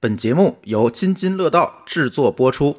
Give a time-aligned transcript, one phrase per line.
[0.00, 2.72] 本节目由津津乐道制作播出。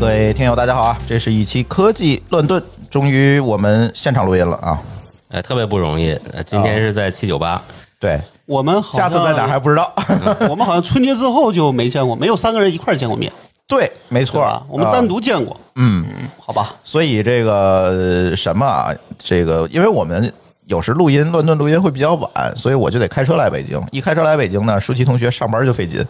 [0.00, 0.98] 各位听友，大家好啊！
[1.06, 2.60] 这是一期科技乱炖，
[2.90, 4.82] 终于我们现场录音了啊！
[5.28, 6.10] 哎，特别不容易。
[6.32, 7.62] 呃今天是在七九八，
[8.00, 9.94] 对，我们好像下次在哪儿还不知道。
[10.50, 13.32] 我们好像春节之后就没见过，没有三个人一块儿见过面，
[13.68, 16.74] 对，没错对吧？，我们单啊独见过，嗯，好吧？
[16.82, 20.32] 所以这个呃什么啊，这个因为我们
[20.66, 23.80] 有时录音乱炖录音会比较晚，所以我就得开车来北京。
[23.92, 26.04] 一开车来北京呢，舒淇同学上班就费劲，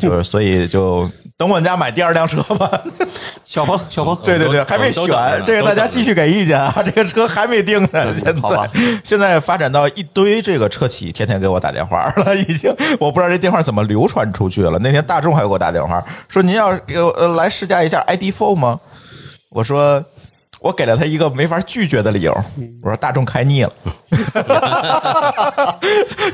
[0.00, 2.68] 就是所以就等我们家买第二辆车吧。
[3.46, 5.06] 小鹏，小鹏，对对对，还没选
[5.46, 6.74] 这个大家继续给意见啊。
[6.84, 8.70] 这个车还没定呢，现在
[9.04, 14.76] 现在发展到一堆这个车企天天给我打电话了，已经我不知道这电话怎么流传出去了。
[14.80, 18.80] 那天大众还给我打电话说您要给我呃来试驾一下 ID4 吗？
[19.50, 20.04] 我说。
[20.60, 22.32] 我给了他一个没法拒绝的理由，
[22.82, 23.72] 我说大众开腻了，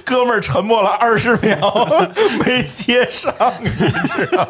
[0.04, 1.56] 哥们儿沉默了二十秒，
[2.44, 4.48] 没接上，你知道？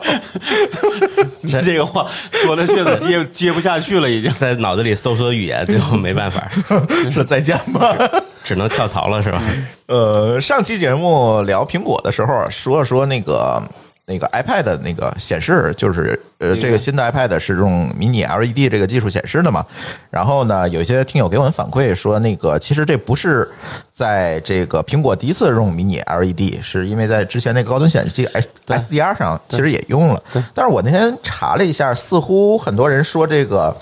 [1.42, 4.32] 你这个话说的确实接接不下去了，已经。
[4.34, 6.48] 在脑子里搜索语言，最后没办法，
[7.12, 7.94] 说再见吧。
[8.42, 9.42] 只能跳槽了，是吧？
[9.86, 13.62] 呃，上期节目聊苹果的时候，说了说那个
[14.06, 19.64] 那个 iPad 的那个显示，就是呃，这个新的 iPad 是用迷你 LED 这个技术显示的嘛。
[20.10, 23.50] 然后呢，有一些听友给我们反馈说，那个其实这不是
[23.90, 30.22] 在这个苹果第一次用迷你 LED，是因为在之前那个高端显示器 S SDR 上其实也用了。
[30.54, 33.74] 但是我那天查了一下，似乎很多人说这个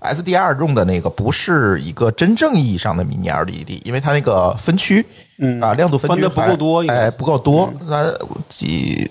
[0.00, 5.06] SDR 用的那个不是一个真正意义上的迷你 LED，因为它那个分区，
[5.38, 5.60] 嗯。
[5.60, 8.12] 啊，亮度分区分得不够多哎，不够多，那
[8.48, 9.08] 几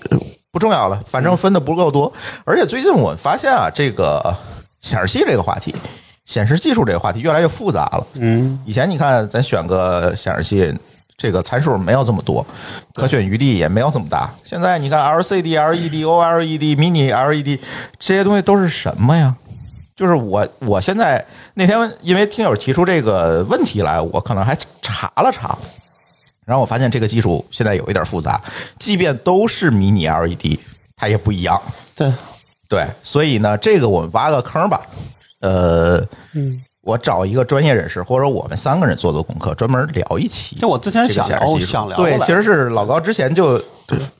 [0.50, 2.12] 不重要了，反正分的不够多。
[2.44, 4.36] 而且最近我发现啊，这个
[4.80, 5.74] 显示器这个话题，
[6.26, 8.06] 显示技术这个话题越来越复杂了。
[8.14, 10.74] 嗯，以前你看，咱选个显示器，
[11.16, 12.44] 这个参数没有这么多，
[12.94, 14.32] 可选余地也没有这么大。
[14.42, 17.60] 现在你看 LCD、LED、OLED、Mini LED
[17.98, 19.34] 这些东西都是什么呀？
[19.94, 21.24] 就是我，我现在
[21.54, 25.56] 那天因为听友提出这个问题来，我可能还查了查，
[26.44, 28.40] 然后我发现这个技术现在有一点复杂，
[28.78, 30.58] 即便都是迷你 LED，
[30.96, 31.60] 它也不一样。
[31.94, 32.10] 对，
[32.72, 34.80] 对，所以呢，这个我们挖个坑吧。
[35.40, 36.02] 呃，
[36.32, 40.56] 嗯，我找一个专业人士，或者我们三个人做做功课，专门聊一期。
[40.56, 41.28] 就我之前想
[41.94, 43.62] 对，其实是老高之前就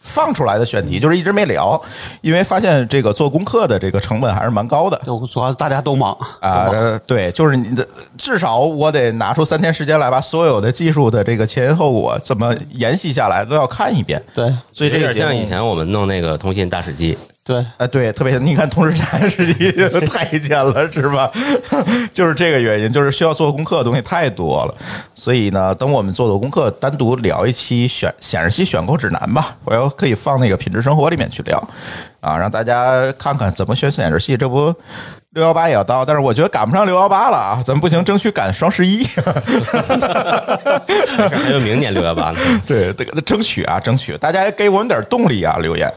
[0.00, 1.80] 放出来的选题，就是一直没聊，
[2.20, 5.00] 因为发现这个做功课的这个成本还是蛮高的。
[5.06, 7.86] 就主要大家都忙啊、呃对，就是你的，
[8.18, 14.22] 至少我得拿出三天时间来，把所有的技术的这个前因后果怎么沿袭下来都要看一遍。
[14.34, 21.28] 对所以这个像以前我们弄那个通信大使机，对，呃，对，特别你看同时产实际就太监了，是吧？
[22.12, 24.74] 就是这个原因，就是需要做功课的东西太多了，
[25.12, 31.58] 所以呢，等我们做做功课，单独聊一期选显示器选购指南吧，我要可以放那个品质生活里面去聊
[32.20, 34.36] 啊，让大家看看怎么选显示器。
[34.36, 34.72] 这不
[35.32, 39.02] 六幺八也要到，但是我觉得赶不上六幺八了啊，咱们不行，争取赶双十一。
[41.16, 42.38] 还有明年六幺八呢。
[42.66, 45.56] 对，这个争取啊，争取，大家给我们点动力啊！
[45.56, 45.90] 留言，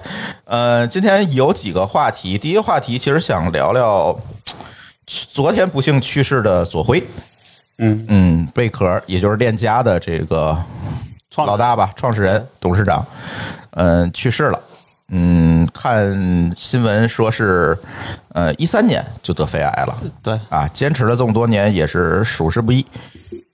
[0.45, 4.18] 呃，今天有几个话题，第一个话题其实想聊聊
[5.06, 7.03] 昨天不幸去世的左晖，
[7.79, 10.57] 嗯嗯，贝壳，也就是链家的这个
[11.29, 13.06] 创老大吧，创始人、董事长，
[13.72, 14.57] 嗯、去世了。
[15.09, 17.77] 嗯，看新闻说是，
[18.33, 22.83] 呃，一三年就得肺癌了对，啊，坚持了这么多年也是属实不易，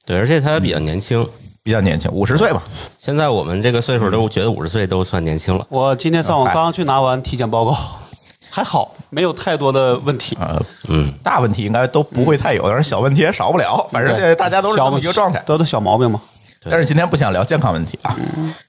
[0.06, 1.28] 对，而且他比较年轻，
[1.62, 2.64] 比较年轻，五十岁吧，
[2.98, 5.68] 现在我们这个岁数都觉得五十岁都算年轻了。
[5.70, 7.76] 我今天上午嗨刚去拿完体检报告，
[8.50, 10.38] 还好，没有太多的问题。
[10.40, 10.58] 呃，
[10.88, 13.86] 嗯，大问题应该都不会太有，但是小问题也少不了。
[13.92, 15.44] 反正现在大家都是这么一个状态。
[15.46, 16.22] 都是小毛病嘛。
[16.70, 18.16] 但是今天不想聊健康问题啊，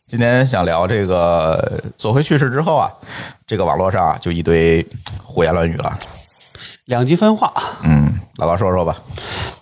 [0.07, 2.91] 今天想聊这个左晖去世之后啊，
[3.47, 4.87] 这个网络上啊就一堆
[5.23, 5.99] 胡言乱语了。
[6.87, 7.53] 两极分化，
[7.85, 8.97] 嗯，老高说说吧。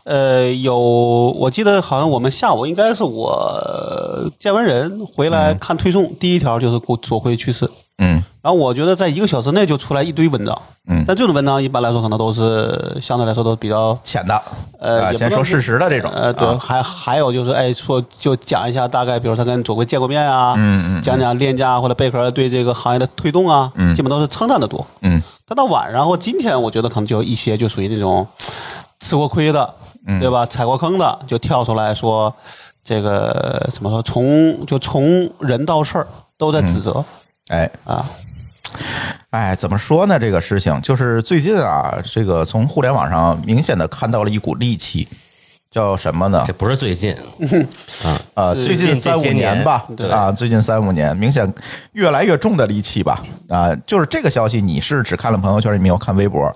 [0.04, 7.68] 呃，有，我记得好像我们下午应该是我见完人回来看推送，第一条就是左左晖去世，
[8.00, 8.22] 嗯。
[8.42, 14.42] 然后我觉得在一个小时内就出来一堆文章，嗯，但这种文章一般来说可能都是相对来说都比较浅的，
[14.80, 16.58] 呃啊，先说事实的这种，呃，对，啊。
[16.58, 24.84] 还还有就是，哎，说就讲一下大概，比如他跟左晖见过面啊，嗯嗯讲讲链家或者贝壳对这个行业的推动啊，嗯基本都是称赞的多。
[25.02, 25.22] 嗯。
[25.46, 28.26] 但到晚上或今天，我觉得可能就一些就属于那种
[29.00, 29.74] 吃过亏的，
[30.06, 30.18] 嗯。
[30.18, 30.46] 对吧？
[30.46, 32.32] 踩过坑的，就跳出来说
[32.82, 36.08] 这个怎么说，从就从人到事儿
[36.38, 37.04] 都在指责、
[37.50, 38.08] 哎啊。
[39.30, 40.18] 哎，怎么说呢？
[40.18, 45.06] 这个事情就是最近啊，这个从互联网上明显的看到了一股戾气，
[45.70, 46.52] 叫什么呢这？
[46.52, 47.16] 不是最近，
[48.34, 51.52] 呃，是最近三五年吧，对啊，最近三五年，明显
[51.92, 56.52] 越来越重的戾气吧，啊，就是这个消息，你是只看了朋友圈，你没有看微博，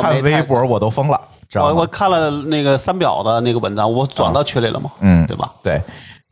[0.00, 1.86] 看微博我都疯了，知道我我？
[1.86, 5.52] 看了那个三表的那个文章，我转到群里了嘛，嗯对吧？
[5.62, 5.80] 对，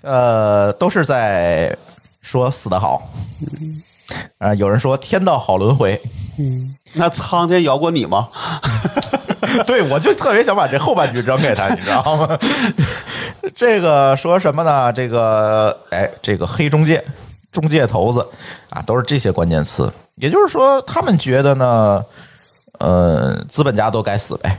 [0.03, 1.77] 呃，都是在
[2.21, 3.11] 说死得好，
[4.39, 6.01] 啊，有人说天道好轮回，
[6.39, 8.29] 嗯那苍天饶过你吗？
[9.67, 12.39] 对，我就特别想把这后半句扔给他，你知道吗？
[13.55, 14.93] 这个说什么呢？
[14.93, 17.03] 这个，哎，这个黑中介、
[17.51, 18.27] 中介头子
[18.69, 19.93] 啊，都是这些关键词。
[20.17, 22.05] 也就是说，他们觉得呢，
[22.79, 24.57] 呃，资本家都该死呗，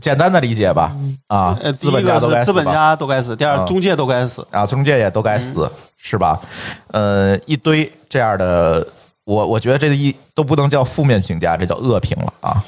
[0.00, 0.96] 简单的理解吧？
[1.26, 4.46] 啊资本家都该资本家都该死，第二啊中介都该死。
[4.50, 6.40] 啊，中介也都该死，是吧？
[6.88, 8.86] 呃，一堆这样的，
[9.24, 12.64] 我我觉得这一都不能叫负面评价，这叫恶评了啊。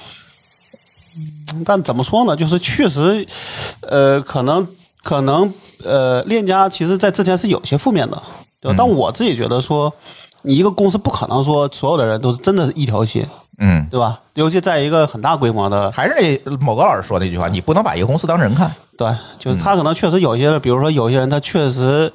[1.64, 2.36] 但怎么说呢？
[2.36, 3.26] 就是确实，
[3.80, 4.66] 呃，可能
[5.02, 5.52] 可能
[5.84, 8.22] 呃，链家其实在之前是有些负面的，
[8.60, 8.74] 对吧？
[8.76, 9.92] 但我自己觉得说，
[10.44, 13.24] 你一个公司不可能说所有的人都是真的是一条心，
[13.58, 14.20] 嗯，对吧？
[14.34, 16.14] 尤其在一个很大规模的，还是
[16.44, 18.70] 那某个老师说那句话，你不能把一个公司当人看。
[18.96, 19.08] 对，
[19.38, 22.12] 就是他可能确实有一些，比如说有些人他确实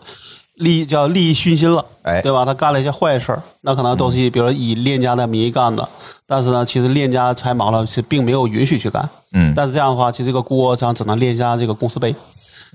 [0.56, 2.46] 利叫利益熏心了，哎对吧？
[2.46, 5.88] 他干了一些坏事儿，那可能都是以比如说以链家的名义干的，
[6.28, 12.14] 但是呢，其实链家才忙了是并没有允许去干，嗯但是这样的话，其实这个锅这样只能链家这个公司背。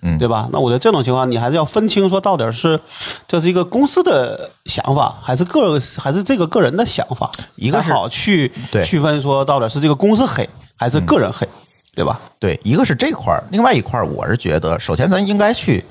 [0.02, 0.48] 嗯对吧？
[0.52, 2.78] 那我觉得这种情况，你还是要分清，说到底是
[3.26, 8.52] 这是一个公司的想法，还是个还是这个个人的想法，一个好去
[8.84, 11.48] 区分说到底是这个公司黑还是个人黑，
[11.94, 12.20] 对吧？
[12.38, 15.82] 对，一个是这块儿，另外一块儿，我是觉得，首先咱应该去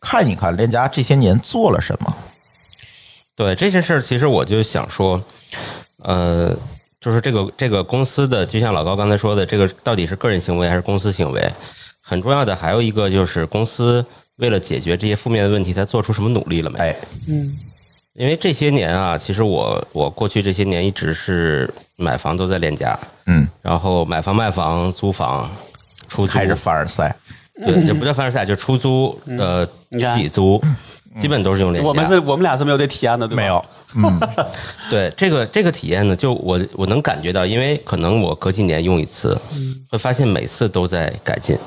[0.00, 2.16] 看一看链家这些年做了什么。
[3.36, 5.22] 对这些事儿，其实我就想说，
[6.02, 6.54] 呃，
[7.00, 11.52] 就是这个这个公司的，就像老高刚才说的，这个到底是个人行为还是公司行为？
[12.00, 14.04] 很重要的还有一个就是公司
[14.36, 16.78] 为了解决这些负面的问题，它做出什么努力了没？
[16.78, 16.96] 哎，
[18.14, 25.50] 因为这些年啊，其实我我过去这些年一直是买房都在链家，嗯，然后买房卖房租房
[26.08, 27.14] 出租还是凡尔赛，
[27.64, 30.60] 对，这不叫凡尔赛，就出租呃自己租，
[31.18, 31.88] 基本都是用链家。
[31.88, 33.42] 我们是我们俩是没有这体验的，对吧？
[33.42, 33.64] 没有，
[34.90, 39.36] 对这个这个体验呢，就我我能感觉到，因为可能我隔几年用一次，
[39.90, 41.58] 会发现每次都在改进。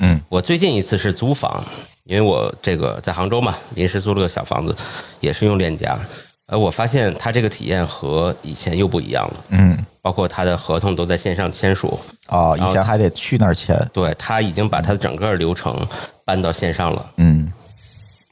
[0.00, 1.62] 嗯，我最近一次是租房，
[2.04, 4.74] 因为我这个在杭州嘛，临时租了个小房子，
[5.20, 5.98] 也是用链家。
[6.46, 11.96] 呃，我发现它这个体验和以前又不一样了，嗯，包括它的合同都在线上签署，
[12.26, 15.86] 哦，以前还得去那儿签，对，他已经把他的整个流程
[16.24, 17.06] 搬到线上了。
[17.18, 17.52] 嗯，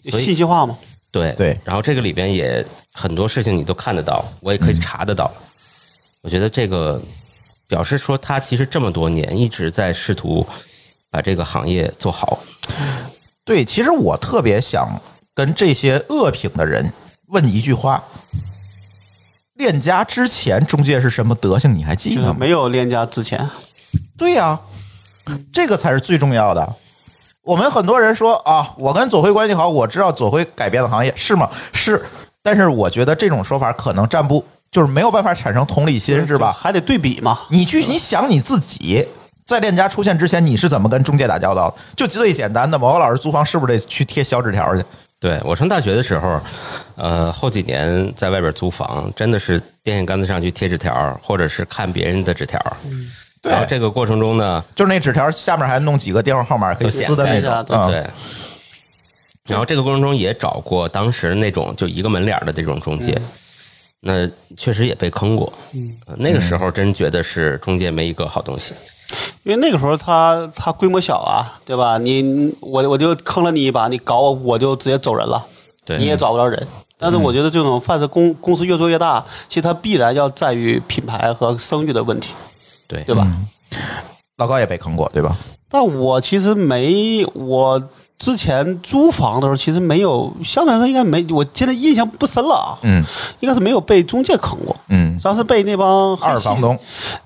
[0.05, 0.79] 信息化吗。
[1.11, 5.33] 对对然后这个里边也很多事情你都看得到，我也可以查得到。
[6.21, 7.01] 我觉得这个
[7.67, 10.47] 表示说他其实这么多年一直在试图
[11.11, 12.39] 把这个行业做好。
[13.45, 15.01] 对，其实我特别想
[15.35, 16.93] 跟这些恶评的人
[17.29, 18.05] 问一句话：
[19.55, 21.75] 链家之前中介是什么德行？
[21.75, 22.37] 你还记得吗？
[22.39, 23.49] 没有链家之前，
[24.19, 24.61] 对呀、
[25.53, 26.77] 这个才是最重要的。
[27.49, 31.49] 我们很多人说啊，我跟左晖关系好，我知道左晖改变了行业，是吗？
[31.73, 32.05] 是，
[32.43, 36.53] 但是我觉得这种说法可能站不，就是没有办法产生同理心，是吧？
[36.53, 37.39] 还得对比嘛。
[37.49, 39.09] 你去，你想你自己
[39.47, 41.77] 在链家出现之前，你是怎么跟中介打交道的？
[41.97, 44.85] 就最简单的，某个老师租房是不是得去贴小纸条去？
[45.19, 46.39] 对我上大学的时候，
[46.97, 52.61] 呃，后几年在外边租房，真的是电线杆子上去贴纸条，或者是看别人的纸条。
[52.83, 52.91] 对
[53.49, 57.77] 然后这个过程中呢，就是那纸条下面还弄几个电话号码可以撕的那显示啊种。
[57.77, 58.07] 嗯，对。
[59.47, 63.19] 然后这个过程中也找过当时那种就一个门脸的这种中介，
[64.01, 65.53] 那确实也被坑过。
[65.73, 68.75] 嗯，那个时候真觉得是中介没一个好东西。
[69.45, 71.97] 因为那个时候他他规模小啊，对吧？
[71.97, 75.43] 你我我就坑了你一把，你搞我我就直接走人了，
[75.87, 76.67] 对你也找不着人。
[76.99, 82.35] 但是我觉得这种凡是公公司越做越大，其实它必然要在于品牌和声誉的问题，
[82.89, 83.05] 对。
[83.05, 83.27] 对吧？
[84.39, 85.37] 老高也被坑过，对吧？
[85.69, 87.81] 但我其实没我
[88.19, 93.05] 之前租房的时候，其实没有，相对来说应该没，我现在印象不深了啊，嗯。
[93.41, 96.79] 应该是没有被中介坑过，嗯，主要是被那帮二房东，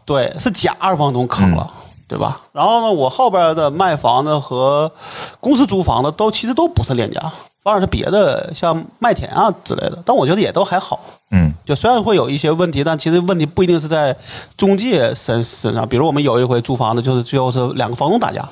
[0.05, 1.79] 对，是假二房东坑了，嗯。
[2.09, 2.43] 对吧？
[2.53, 4.93] 然后呢，我后边的卖房的和
[5.41, 9.99] 公司租房的都其实都不是链家，反而是别的，像麦田啊之类的。
[10.05, 11.01] 但我觉得也都还好。
[11.31, 14.15] 嗯就虽然会有一些问题，但其实问题不一定是在
[14.57, 15.89] 中介身身上。
[15.89, 18.47] 比如我们有一回租房子，就是最后是两个房东打架，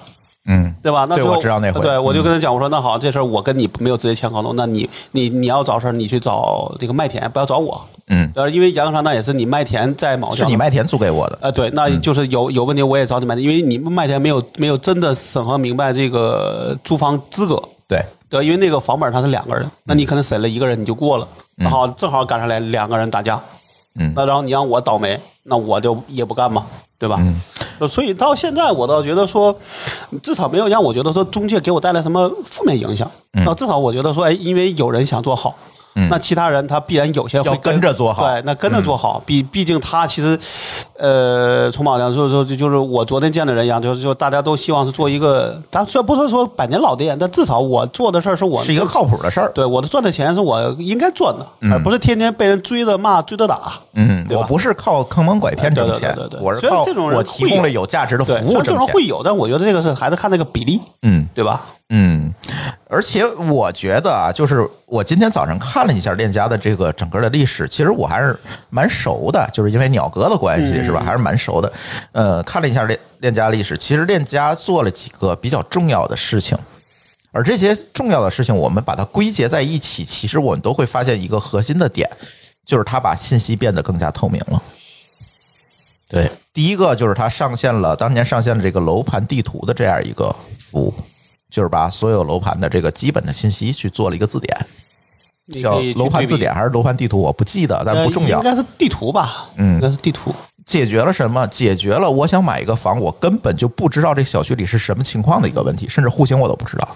[0.47, 1.07] 嗯，对吧？
[1.09, 7.85] 那对我知道那回对我就嗯跟他讲，我说那好，这事儿我跟你没有直接签合同，那你你你要找事儿，你去找这个麦田，不要找我。
[8.07, 17.63] 嗯，呃，因为杨商那也是你麦田在毛是你麦田租给我的，呃，对，那就是有有问题我也找你麦田，因为你们麦田没有没有真的审核明白这个租房资格。
[17.87, 23.39] 对，对，因为那个房本它是两个人，那你可能审了一个人你就过了，嗯正好正好赶上来两个人打架，
[23.97, 26.65] 嗯那然后你让我倒霉，那我就也不干嘛，
[26.99, 27.21] 对吧？
[27.89, 29.55] 所以到现在我倒觉得说，
[30.23, 35.55] 至少没有让我觉得说中介给我带来什么负面影响，嗯那至少我觉得说，哎，因为有人想做好。
[35.95, 40.39] 那其他人他必然有些会要跟着做好嗯对，那跟着做好，毕毕竟他其实，
[40.99, 49.51] 呃，从某讲说说，就就是我昨天见的人一样，就是就大家都希望是做一个，咱虽然不是说百年老店，但至少我做的事儿是我是一个靠谱的事儿。
[49.53, 53.73] 对我的赚的钱是我应该赚的，而不是天天被人追着骂、追着打。
[53.95, 58.77] 嗯，我不是靠坑蒙拐骗挣钱对对对对，对我是靠虽然这种人我提供了有价值的服务挣钱。
[58.77, 61.63] 种会有，但我觉得这个是还是看那个比例，嗯对吧？
[61.93, 62.33] 嗯，
[62.89, 68.39] 而且我觉得啊，就是我今天早上看了一下链家的这个整个的历史，其实我还是
[68.71, 71.03] 蛮熟的，就是因为鸟哥的关系，是吧？
[71.05, 71.73] 还是蛮熟的。
[72.13, 76.57] 呃，看了一下链链家历史，其实链家做了几个比较重要的事情。
[77.33, 82.09] 而这些重要的事情，我们把它归结在一起，其实我们都会发现一个核心的点，
[82.65, 84.63] 就是它把信息变得更加透明了。
[86.09, 90.95] 对，第一个就是它上线了，当年上线了这个楼盘地图的这样一个服务，
[91.51, 94.57] 就是把所有楼盘的这个基本的信息去做了一个字典，
[95.61, 98.51] 叫楼盘字典还是楼盘地图，我不记得，但不重要呃应。
[98.51, 99.49] 该是地图吧？
[99.57, 100.35] 嗯应该是地图。
[100.67, 101.45] 解决了什么？
[101.49, 106.89] 解决了我想买一个房，我根本就不知道这小区里是什么情况的一个问题，甚至户型我都不知道，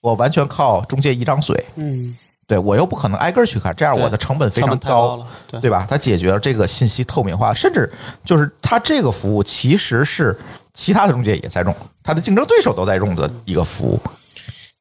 [0.00, 1.62] 我完全靠中介一张嘴。
[1.74, 5.86] 嗯，对我又不可能挨个儿去看，这样我的成本非常高了，对对吧？
[5.90, 7.92] 它解决了这个信息透明化，甚至
[8.24, 10.34] 就是它这个服务其实是
[10.72, 14.00] 其他的中介也在用，它的竞争对手都在用的一个服务。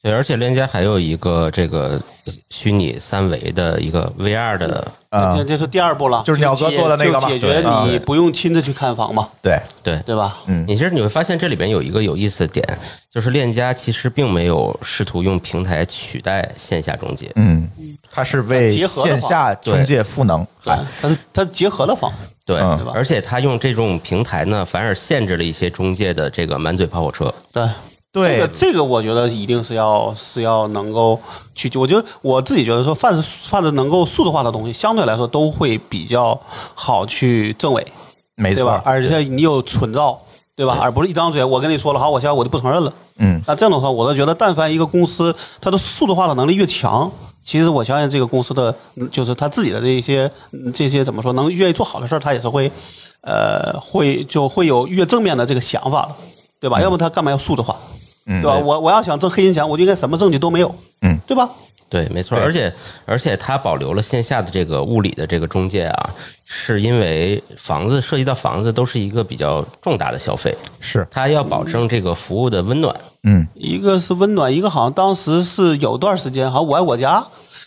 [0.03, 2.01] 对，而且链家还有一个这个
[2.49, 7.29] 虚拟三维的一个 VR 的，啊这这是第二步了，就是鸟哥做的那个嘛。
[7.29, 10.39] 就解决你不用亲自去看房嘛，对，对，对吧？
[10.47, 10.65] 嗯。
[10.67, 12.79] 你其实你会发现这里边有一个有意思的点，
[13.11, 17.69] 就是链家其实并没有试图用平台取代线下中介，嗯，
[18.09, 20.43] 它是为结合线下中介赋能。
[20.63, 22.11] 对，它是它是结合了房，
[22.51, 27.33] 对，嗯对吧而且他用这种平台呢，反而限制了一些中介的这个满嘴跑火车。
[27.51, 27.67] 对。
[28.13, 31.17] 对这个，这个我觉得一定是要是要能够
[31.55, 36.37] 去，我觉得我自己觉得说，凡是凡是能够数字化的东西，相对来说都会比较
[36.75, 37.87] 好去证伪，
[38.35, 40.19] 没错吧？，而且你有存照，
[40.57, 40.77] 对吧？
[40.81, 42.93] 而不是一张嘴我跟你说了好，我现在我就不承认了。
[43.19, 47.09] 嗯，那这样的话，我都觉得，但凡一个公司它的数字化的能力越强，
[47.43, 52.71] 其实我相信这个公司的，嗯就是他自己的这一些嗯这些怎么说，能愿意做好的事儿，他也是会，
[53.21, 56.15] 呃，会就会有越正面的这个想法的，
[56.59, 56.79] 对吧？
[56.81, 57.77] 要不他干嘛要数字化？
[58.25, 58.57] 嗯对吧？
[58.57, 61.49] 我我要想挣黑心钱，我就应该什么证据都没有，嗯，对吧？
[61.89, 62.73] 对，没错，而且
[63.05, 66.09] 而且他保留了线下的这个物理的这个中介啊，
[66.45, 72.95] 是因为房子涉及到房子都是一个比较重大的消费，是，他要保证这个服务的温暖。
[73.23, 77.21] 嗯，一个是温暖，一个好像当时是有段时间，好像我爱我家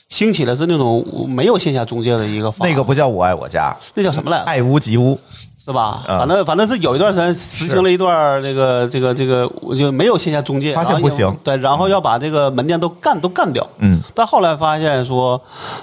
[0.08, 4.44] 兴起的是那种没有线下中介的一个房，那个不叫我爱我家，那叫什么来着？
[4.44, 5.20] 爱屋及乌。
[5.64, 6.04] 是吧？
[6.06, 13.66] 嗯反正反正是有一段时间实行了一段这个这个这个，就没有线下中介，发现然后不行对，然后要把这个门店都干都干掉。
[13.78, 15.40] 嗯，但后来发现说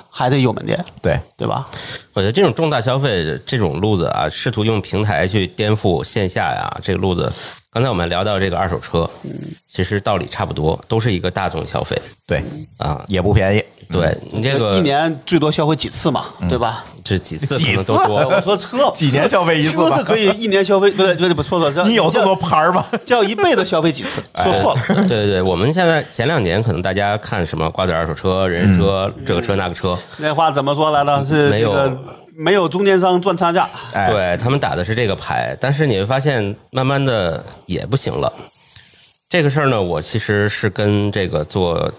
[0.10, 1.66] 还得有门店，对，对吧？
[2.14, 7.32] 我觉得这种重大消费这种路子啊，试图用平台去颠覆线下呀，这个路子，
[7.72, 9.10] 刚才我们聊到这个二手车，
[9.68, 12.44] 其实道理差不多，都是一个大众消费对，
[12.78, 13.04] 啊。
[13.08, 13.64] 也不便宜。
[13.92, 16.84] 对你这个一年最多消费几次嘛，对吧？
[17.04, 22.86] 这几次可几次能都多哎，我说车几年消费一次吧车是可以一年消费，不对不对不错错，这你有这么多牌儿吗？
[23.04, 24.22] 叫一辈子消费几次？
[24.36, 31.26] 说错了，对对对，我们现在前两年可能大家看什么瓜子二手车、人车、这个车那个车，那话怎么说来着？
[31.26, 31.98] 是没有这个
[32.36, 38.32] 没有中间商赚差价，哎，对他们打的是这个牌，但是你会发现，慢慢的也不行了。
[39.28, 41.92] 这个事儿呢，我其实是跟这个做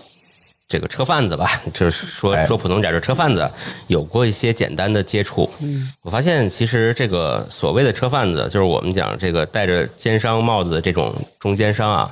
[0.72, 3.46] 这个车贩子吧， 就是说哎说普通点，就是车贩子
[3.88, 5.48] 有过一些简单的接触。
[5.58, 12.10] 嗯，我发现其实这个所谓的车贩子，就是我们讲这个戴着奸商帽子的这种中间商啊，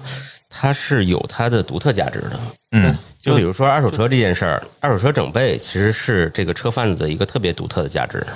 [0.50, 2.40] 它是有它的独特价值的。
[2.72, 8.26] 嗯，就比如说二手车这件事儿，二手车整备其实是这个车贩子的一个特别独特的价值。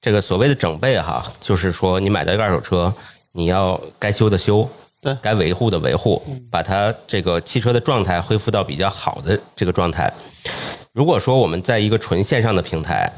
[0.00, 2.92] 这个所谓的整备哈，就是说你买到一个二手车，
[3.32, 4.66] 你要该修的修，
[5.00, 10.12] 对该维护的维护，把它这个汽车的状态恢复到比较好的这个状态。
[10.92, 13.10] 如果说我们在一个纯线上的平台，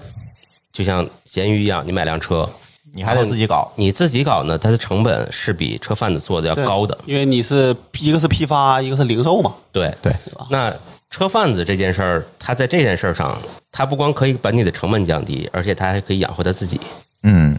[0.72, 2.48] 就像闲鱼一样，你买辆车，
[2.94, 3.72] 你还得自己搞。
[3.76, 6.96] 你自己搞呢，它的成本是比车贩子做的要高的。
[7.06, 9.54] 因为你是一个是批发，一个是零售嘛。
[9.72, 10.12] 对对，
[10.50, 10.74] 那
[11.10, 13.36] 车贩子这件事儿，他在这件事儿上，
[13.70, 16.80] 他不光可以把你的成本降低，而且他还可以养活他自己。
[17.22, 17.58] 嗯，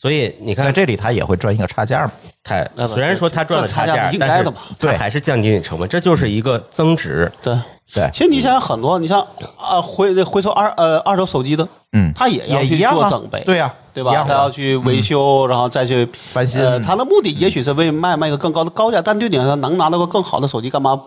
[0.00, 2.12] 所以你看，在这里他也会赚一个差价嘛。
[2.44, 7.30] 他那虽然说他赚了差价应该的嘛对他还是降低你成本，这就是一个增值。
[7.42, 7.58] 对，
[7.92, 9.20] 对，其实你想想很多，你像
[9.56, 14.24] 啊回回收二呃二手手机的，嗯他也要去也一样啊做整备，对呀对吧？
[14.24, 21.02] 他要去维修，然后再去翻新呃，他的目的也许是为卖卖个更高的高价，但对你来说能拿到个更好的手机，干嘛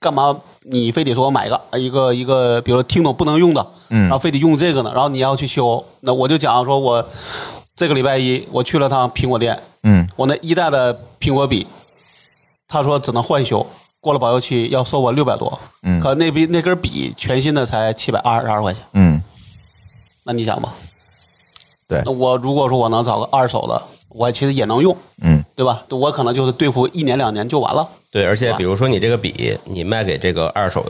[0.00, 0.36] 干嘛？
[0.64, 7.08] 你非得说我买个一个一个，比如说听懂不能用的，嗯然后非得用这个呢，然后你要去修，那我就讲说我
[7.74, 10.08] 这个礼拜一我去了趟苹果店，嗯。
[10.16, 11.66] 我那一代的苹果笔，
[12.68, 13.66] 他说只能换修，
[14.00, 16.00] 过了保修期要收我六百多，嗯。
[16.00, 19.22] 可那笔那根笔全新的才七百二十二块钱，嗯，
[20.24, 20.74] 那你想吧，
[21.88, 22.02] 对。
[22.04, 23.82] 那我如果说我能找个二手的，
[24.14, 25.42] 我其实也能用，嗯。
[25.54, 25.84] 对吧？
[25.90, 30.84] 我可能就是对付一年两年就完了，对，而且比如说你这个笔，你卖给这个二手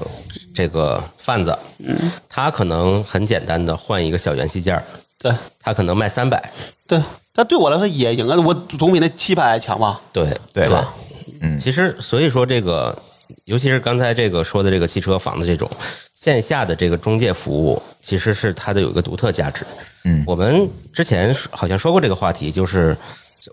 [0.55, 1.97] 这个贩子，嗯，
[2.29, 4.85] 他可能很简单的换一个小元器件儿，
[5.19, 5.33] 对。
[5.61, 6.53] 他可能卖三百，
[6.87, 7.03] 对，
[7.35, 10.33] 但对我来说也赢啊，我总比那七百强吧，对。
[10.53, 10.95] 对吧？
[11.41, 11.59] 嗯。
[11.59, 12.97] 其实所以说这个，
[13.45, 15.71] 尤其是刚才这个说的这个汽车房的这种
[16.15, 19.65] 线下的这个中介服务，其实是它的有一个独特价值。
[20.05, 22.97] 嗯我们之前好像说过这个话题，就是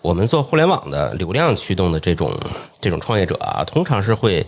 [0.01, 2.35] 我们做互联网的流量驱动的这种
[2.81, 4.45] 这种创业者啊，通常是会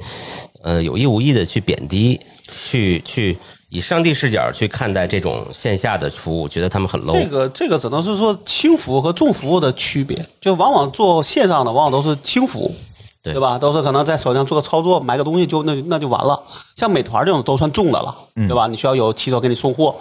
[0.64, 2.20] 呃有意无意的去贬低，
[2.68, 3.38] 去去
[3.70, 7.14] 以上帝视角去看待这种线下的服务，觉得他们很 low。
[7.14, 12.76] 这个这个只能是说轻服务和重服务的区别，就往往做线上的往往都是轻服务。
[13.24, 13.60] 对对吧？
[13.60, 16.42] 都是可能在手上做个操作，买个东西就那那就完了。
[16.76, 18.68] 像美团这种都算重的了，嗯对吧？
[18.68, 19.96] 你需要有骑手给你送货，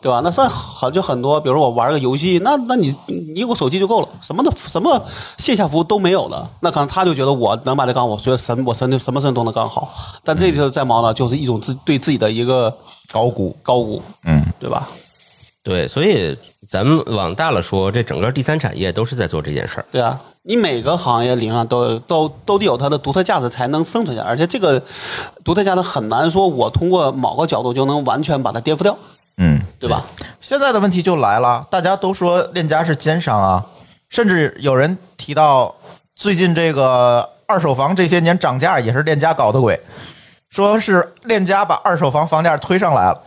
[0.00, 0.20] 对吧？
[0.24, 5.04] 那算很就很多，比如说我玩个游戏，那那你你有个手机就够了，什么的什么
[5.36, 6.48] 线下服务都没有了。
[6.60, 9.92] 那可能他就觉得我能把这干好，我觉得什么我什么什么事都能干好。
[10.24, 12.74] 但这就是在忙呢，就是一种自对自己的一个
[13.12, 13.54] 高估。
[13.62, 14.88] 高估，嗯对吧？
[15.64, 16.36] 对，所以
[16.68, 19.86] 咱们往大了说，这整个第三产业都是在做这件事儿。
[19.92, 24.82] 对啊，你每个行业里上都都都得有它的独特价值才能生存下来，而且这个
[25.44, 28.96] 独特价值很难说，我通过某个角度就能完全把它颠覆掉，
[29.36, 30.04] 嗯，对吧？
[30.40, 33.64] 现在的问题就来了，大家都说链家是奸商啊，
[34.08, 35.72] 甚至有人提到
[36.16, 39.80] 最近这个二手房这些年涨价也是链家搞的鬼，
[40.50, 43.22] 说是链家把二手房房价推上来了。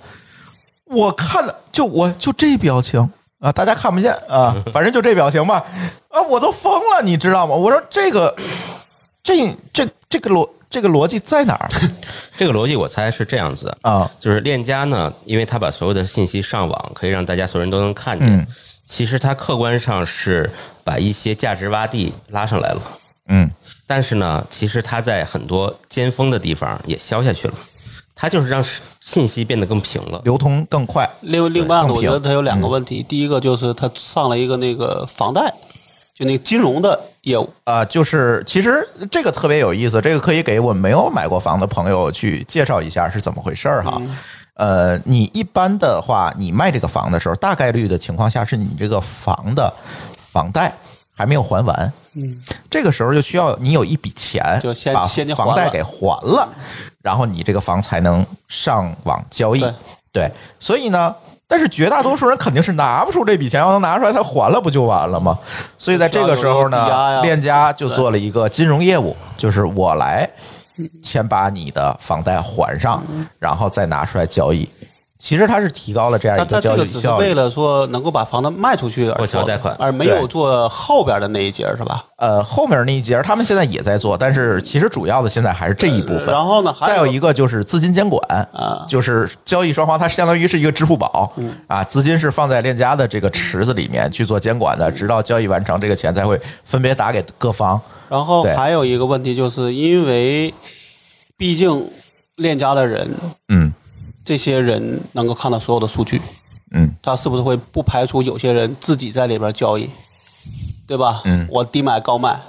[0.88, 5.64] 我看了，就我就这表情啊，大家看不见啊，反正就这表情吧，
[6.16, 7.54] 啊，我都疯了，你知道吗？
[7.54, 8.34] 我说这个，
[9.22, 11.70] 这这这个逻这个逻辑在哪儿
[12.38, 14.10] 这个逻辑我猜是这样子，啊？
[14.18, 18.28] 就是链家呢，因为他把所有的信息上网，可以让大家所有人都能看见。
[18.30, 18.48] 嗯
[18.88, 20.48] 其实他客观上是
[20.84, 22.82] 把一些价值洼地拉上来了，
[23.30, 23.50] 嗯
[23.88, 27.54] 但是呢，其实他在很多尖峰的地方也消下去了。
[28.14, 28.64] 它就是让
[29.02, 30.22] 信息变得更平了。
[30.24, 35.52] 流通更快，另另外呢，我觉得它有两个问题，第一个就是它上了一个那个房贷，
[36.16, 44.02] 就那个金融的业务，啊、就是其实这个特别有意思，这个可以给我们没有买过房的朋友去介绍一下是怎么回事儿哈。
[44.54, 49.74] 呃，你一般的话，你卖这个房的时候，大概率的情况下是你这个房的
[50.18, 50.74] 房贷
[51.14, 56.48] 还没有还完，嗯，这个时候就需要你有一笔钱，就先把房贷给还了，
[57.04, 59.60] 然后你这个房才能上网交易。
[59.60, 59.74] 对
[60.14, 61.14] 对，所以呢，
[61.48, 65.38] 但是绝大多数人肯定是拿不出这笔钱，要能拿出来，他还了不就完了吗？
[65.78, 70.28] 所以在这个时候呢，链家就做了一个金融业务，就是我来
[71.04, 73.04] 先把你的房贷还上，
[73.40, 74.68] 然后再拿出来交易。
[75.18, 77.26] 其实它是提高了这样它一个交它这个只是易效率。
[77.26, 82.04] 为了说能够把房子卖出去而做贷款而没有做后边的那一节是吧？
[82.18, 86.28] 呃，后面那一节他们现在也在做，但是其实主要的现在还是这一部分。
[86.28, 91.32] 然后呢，还再有一个就是资金监管啊就是交易双方它相当于是一个支付宝，
[91.68, 97.80] 啊，资金是放在链家的这个池子里面去做监管的，直到交易完成，这个钱才会分别打给各方。
[98.10, 100.54] 然后还有一个问题，就是因为
[101.38, 101.90] 毕竟
[102.36, 103.10] 链家的人，
[103.50, 103.65] 嗯
[104.26, 106.20] 这些人能够看到所有的数据，
[106.72, 109.88] 嗯他是不是会不排除有些人自己在里边交易，
[110.88, 111.22] 对吧？
[111.26, 112.42] 嗯我低买高卖。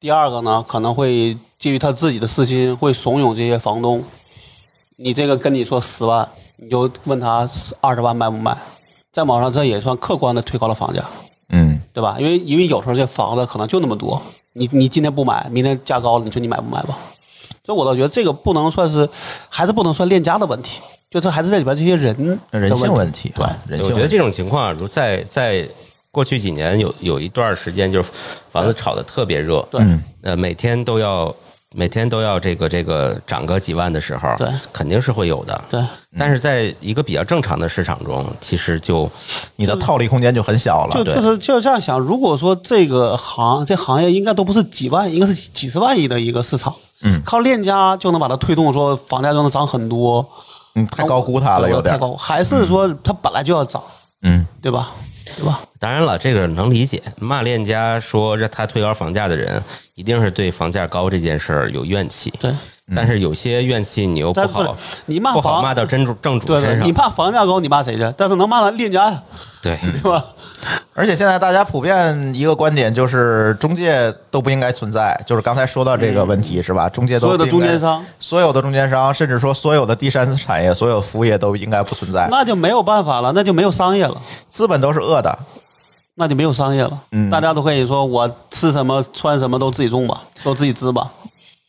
[0.00, 4.04] 第二个呢，可能会基于他自己的私心，会怂恿这些房东，
[4.96, 7.50] 你这个跟你说十万，你就问他
[7.80, 8.56] 二十万卖不卖？
[9.12, 11.04] 在网上这也算客观的推高了房价。
[11.50, 12.16] 嗯对吧？
[12.20, 16.96] 因为因为有时候这房子可能就那么多，你你今天不买，明天价高了，你说你买不买吧？
[17.64, 19.08] 所以我倒觉得这个不能算是，
[19.48, 23.92] 还是不能算链家的问题，就这还是在里边这些人人性问问题，对，啊人性问题。
[23.94, 25.68] 我觉得这种情况，如在在
[26.10, 28.08] 过去几年有有一段时间，就是
[28.50, 29.82] 房子炒的特别热，对。
[30.22, 31.34] 呃，每天都要
[31.74, 35.64] 每天都要这个这个涨个几万的时候，对，肯定是会有的。
[35.70, 35.82] 对，
[36.18, 39.08] 但是在一个比较正常的市场中，其实就
[39.56, 40.94] 你的套利空间就很小了。
[40.94, 50.26] 就就是就这样想，如果说这个行这行业应该都不是几万，应该是几十万亿的一个市场，嗯，靠链家就能把它推动，说房价就能涨很多，
[50.80, 51.98] 嗯，太高估他了，有点太。
[51.98, 53.82] 高，还是说他本来就要涨，
[54.22, 54.90] 嗯，对吧？
[55.36, 55.60] 对吧？
[55.78, 57.02] 当然了，这个能理解。
[57.18, 59.62] 骂链家说让他推高房价的人，
[59.94, 62.32] 一定是对房价高这件事儿有怨气。
[62.40, 62.52] 对，
[62.96, 66.92] 但是有些怨气你又不好，你骂房不好骂到真主正主对对，身上你。
[66.92, 68.14] 骂房价高，你骂谁去？
[68.16, 69.22] 但是能骂到链家呀，
[69.62, 70.24] 对，对吧？
[70.92, 75.18] 而且现在大家普遍一个观点就是，中介都不应该存在。
[75.24, 76.88] 就是刚才说到这个问题，是吧？
[76.88, 82.26] 中介都所有的中间商，所有的中间商，甚至说所有的第三产业、所有服务业都应该不存在。
[82.30, 84.20] 那就没有办法了，那就没有商业了。
[84.50, 85.38] 资本都是恶的，
[86.16, 91.08] 那就没有商业了，嗯大家都可以说我吃什么穿什么都自己种吧，都自己织吧，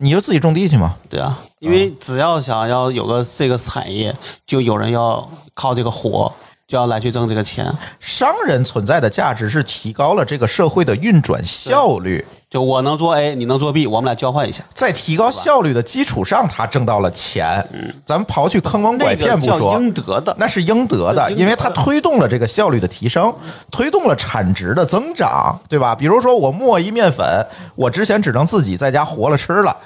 [0.02, 0.96] 你就自己种地去嘛。
[1.10, 4.16] 对啊，因为只要想要有个这个产业，
[4.48, 6.34] 就有人要靠这个火，
[6.68, 7.70] 就要来去挣这个钱。
[8.00, 17.64] 商人存在的价值是提高了这个社会的运转效率，就我能做 A，你能做 B，我们俩交换一下，在提高效率的基础上，他挣到了钱。
[17.72, 20.36] 嗯咱们刨去坑蒙拐骗不说，应得的。
[20.40, 23.32] 那是应得的，是应得的因为它推动了这个效率的提升，
[23.72, 25.94] 推动了产值的增长，对吧？
[25.94, 29.78] 比如说我磨一面粉，我之前只能自己在家活了吃了。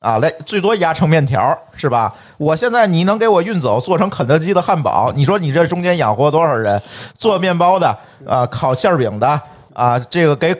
[0.00, 2.14] 啊，来最多压成面条是吧？
[2.38, 6.80] 我现在你能给我运走，做成肯德基的汉堡，你说你这中间养活多少人？
[7.18, 7.94] 做面包的
[8.26, 9.40] 啊，烤馅儿饼的
[9.74, 10.54] 啊，这个给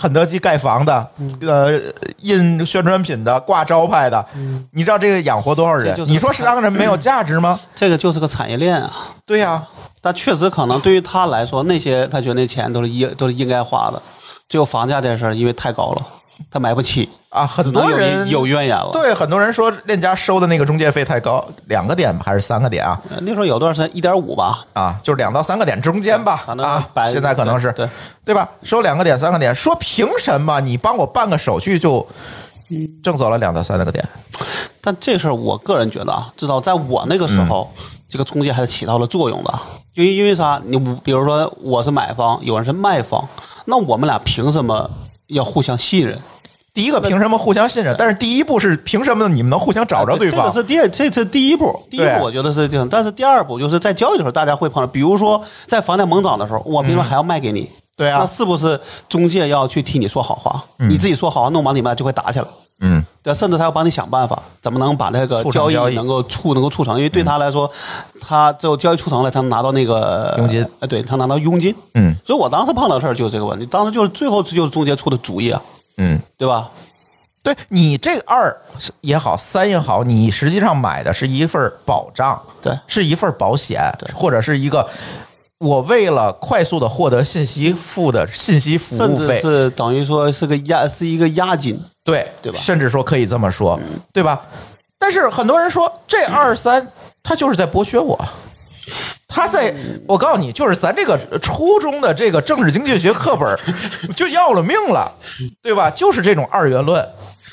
[0.00, 1.06] 肯德基盖房的，
[1.42, 1.78] 呃，
[2.20, 4.24] 印宣传品的，挂招牌的，
[4.72, 6.06] 你知道这个养活多少人你说？
[6.06, 7.60] 是你说商人没有价值吗？
[7.76, 8.90] 这个就是个产业链啊。
[9.26, 9.62] 对呀、
[10.00, 14.00] 但确实可能对于他来说，那些他觉得那钱都是应都是应该花的，
[14.48, 16.06] 只有房价这事儿因为太高了，
[16.48, 18.90] 他买不起，啊，很多人有怨言了。
[18.92, 23.00] 对很多人说链家收的那个中介费太高，两个点还是三个点啊？
[23.10, 27.88] 呃，那时候有段时间一点五吧，啊，就是两到三个点中间吧啊百，现在可能是对
[28.24, 28.48] 对吧？
[28.62, 32.06] 收两个点三个点，说凭什么你帮我办个手续就
[33.02, 34.06] 挣走了两到三个点？
[34.80, 39.54] 但这事儿我个人觉得啊，至少在我那个时候，嗯这个中介还是起到了作用的。
[39.94, 40.60] 就因为啥？
[40.64, 43.24] 你比如说我是买方，有人是卖方，
[43.66, 44.90] 那我们俩凭什么
[45.30, 46.18] 要互相信任？
[46.72, 47.94] 第一个凭什么互相信任？
[47.98, 50.52] 但是第一步是凭什么你们能互相找着对方这个？
[50.52, 51.82] 是第二，这是第一步。
[51.90, 57.68] 第一步我觉得是这样，但是第二步就是在交易的时候，大家会碰到，比如说在房价猛涨的时候，我凭什么还要卖给你？
[57.96, 60.64] 对啊那是不是中介要去替你说好话？
[60.78, 62.46] 你自己说好话，弄完你们俩就会打起来。
[62.80, 66.96] 嗯，对，甚至他要帮你想办法，怎么能把那个交易能够促能够促成？
[66.96, 67.70] 因为对他来说，
[68.20, 70.66] 他只有交易促成了，才能拿到那个佣金。
[70.80, 71.74] 呃，对他拿到佣金。
[71.94, 75.62] 嗯所以我当时碰到事儿就是这个问题，当时就是最后就是中介出的主意啊，
[75.98, 76.68] 嗯，对吧？
[77.42, 78.54] 对你这二
[79.00, 84.86] 也好，三也好，你实际上买的是一份保障，对是一份保险对，或者是一个
[85.60, 92.58] 我为了快速的获得信息付的信息服甚至务费，是等于说是个押是一个押金，对对吧？
[92.58, 93.78] 嗯甚至说可以这么说，
[94.10, 94.40] 对吧？
[94.98, 96.88] 但是很多人说这二三
[97.22, 98.18] 他就是在剥削我。
[99.28, 99.72] 他在，
[100.08, 103.56] 我告诉你，就是咱这个初中的这个政治经济学课本
[104.16, 105.12] 就要了命了，
[105.62, 105.90] 对吧？
[105.90, 107.06] 就是这种二元论，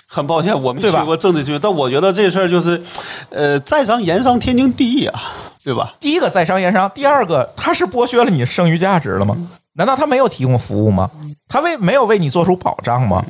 [0.08, 2.82] 很抱歉，我没学过政治学，但我觉得这事儿就是，
[3.30, 5.22] 呃，在商言商，天经地义啊，
[5.67, 5.93] 对吧？
[5.99, 9.36] 第一个在商言商，第二个他是剥削了你剩余价值了吗？
[9.73, 11.12] 难道他没有提供服务吗？
[11.49, 13.21] 他为没有为你做出保障吗？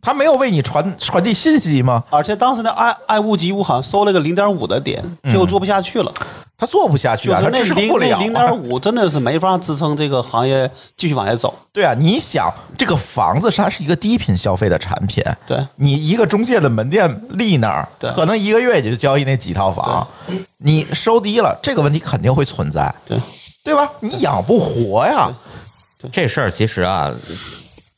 [0.00, 2.04] 他没有为你传传递信息吗？
[2.10, 6.14] 而且当时的爱爱屋及乌好像收了个零点五的点，结果做不下去了，
[6.60, 8.52] 他做不下去啊，他支撑不了、零那零点啊。
[8.52, 11.58] 五真的是没法支撑这个行业继续往下走。
[11.72, 20.06] 对啊，你想这个房子它是一个低频消费的产品，对你一个中介的门店立那儿，可能一个月也就交易那几套房，
[20.58, 23.18] 你收低了，这个问题肯定会存在，对，
[23.64, 23.90] 对吧？
[24.00, 25.32] 你养不活呀，
[26.12, 27.10] 这事儿其实啊，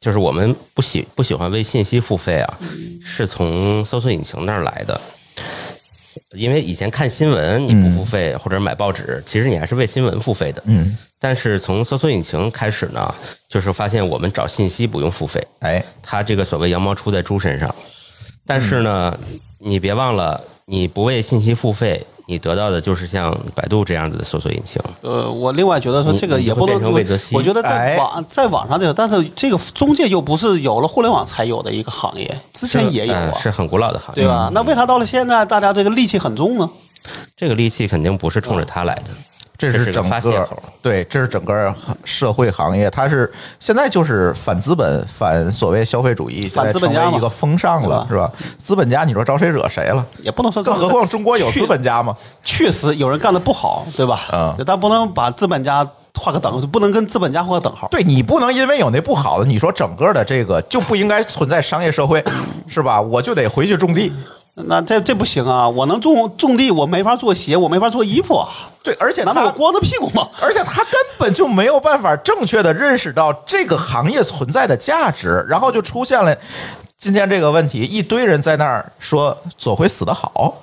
[0.01, 2.59] 就是我们不喜不喜欢为信息付费啊，
[3.05, 5.01] 是从搜索引擎那儿来的。
[6.33, 10.62] 因为以前看新闻你不付费，或者买报纸，其实你还是为新闻付费的。
[10.66, 13.14] 嗯，但是从搜索引擎开始呢，
[13.48, 17.75] 就是发现我们找信息不用付费，哎，它这个所谓羊毛出在猪身上。
[18.46, 19.16] 但是呢，
[19.59, 24.81] 你别忘了，你不为信息付费，你得到的就是像百度这样子的搜索引擎。
[25.00, 34.50] 呃，我另外觉得说这个也不能成魏则西我觉得在哎网在网上这个，但是这个中介又不是有了互联网才有的一个行业，之前也有啊，呃是很古老的行业，对吧？
[34.52, 36.68] 那为啥到了现在大家这个戾气很重呢？
[37.37, 39.11] 这个戾气肯定不是冲着他来的。
[39.70, 41.72] 这是整个发泄口对，这是整个
[42.05, 48.33] 社会行业，它是现在就是反资本、反所谓消费主义，现反在资本家嘛成为一个风尚了，是吧？
[48.59, 50.05] 资本家，你说招谁惹谁了？
[50.22, 52.16] 也不能说，更何况中国有资本家吗？
[52.42, 54.22] 确实有人干的不好，对吧？
[54.33, 57.88] 嗯但不能把资本家画个等，不能跟资本家画个等号。
[57.90, 62.22] 对你不能因为有那不好的，你说整个的这个就不应该存在商业社会，
[62.66, 63.01] 是吧？
[63.01, 64.12] 我就得回去种地。
[64.54, 65.66] 那这这不行啊！
[65.66, 68.48] 我能种种地，我没法做鞋，我没法做衣服啊！
[68.82, 70.28] 对，而且他难道我光着屁股吗？
[70.42, 76.36] 而且他根本就没有办法正确的认识到这个行业存在的价值，然后就出现了
[76.98, 80.62] 今天这个问题，一堆人在那儿说左晖死得好。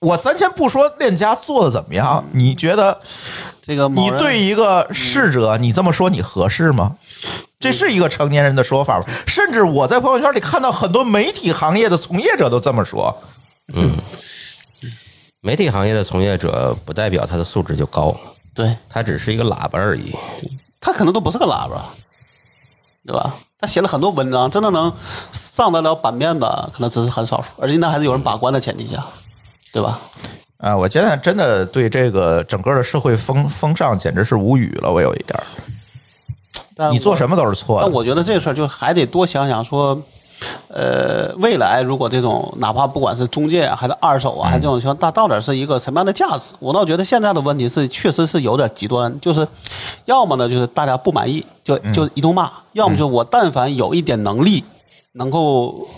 [0.00, 2.98] 我咱先不说链家做的怎么样，你觉得
[3.60, 6.96] 这个你对一个逝者你这么说你合适吗？
[7.58, 9.06] 这是一个成年人的说法吗？
[9.26, 13.16] 甚至我在朋友圈里看到很多媒体行业的从业者都这么说。
[13.74, 13.96] 嗯
[15.40, 18.14] 媒体行业的从业者不代表他的素质就高，
[18.54, 20.14] 对他只是一个喇叭而已。
[20.80, 21.84] 他可能都不是个喇叭，
[23.06, 23.34] 对吧？
[23.58, 24.92] 他写了很多文章，真的能
[25.32, 29.04] 上得了版面的，可能只是很少数，而且那还是有人把关的前提下，
[29.72, 30.00] 对吧？
[30.58, 35.46] 啊，我现在真的对这个整个的社会风风尚简直是无语了，我有一点儿。
[36.78, 37.84] 但你做什么都是错的。
[37.84, 40.00] 但我觉得这事儿就还得多想想说，
[40.68, 46.54] 呃，未来如果这种哪怕不管是中介啊，还是二手啊，还是这种情况，它到底是一个什么样的价值？
[46.60, 49.46] 我倒觉得现在的问题是确实是有点极端，就是
[50.04, 54.62] 要么呢就是大家不满意就就一通骂，要么就我但凡有一点能力
[55.14, 55.88] 能够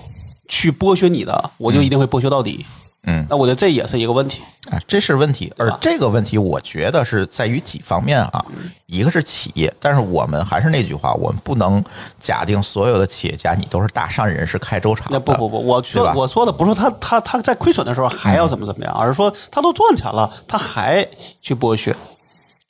[0.49, 2.65] 去剥削你的，我就一定会剥削到底。
[2.65, 2.80] 嗯，
[3.29, 4.43] 那我觉得这也是一个问题。
[4.71, 8.45] 啊，这是问题，而这个问题，我觉得是在于几方面啊。
[8.87, 11.83] 一个是企业，但是我们还是那句话，我们不能
[12.19, 15.19] 假定所有的企业家你都是大善人，是开粥厂的。
[15.19, 21.07] 那不不不，我说我说的不是他他他在亏损的时候还要怎么怎么样，而是说他都赚钱了，他还
[21.41, 21.95] 去剥削。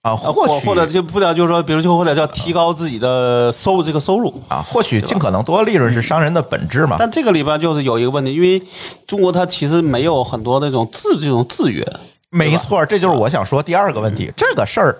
[0.02, 4.42] 啊，呃获取或或者就不了，就是说，比如就或者叫提高自己的收入这个收入。
[4.48, 6.96] 啊，获取尽可能多的利润是商人的本质嘛。
[6.98, 8.62] 但这个里边就是有一个问题，因为
[9.06, 11.86] 中国它其实没有很多那种制这种制约，
[12.30, 14.32] 没错，这就是我想说第二个问题。
[14.34, 14.98] 这个事儿，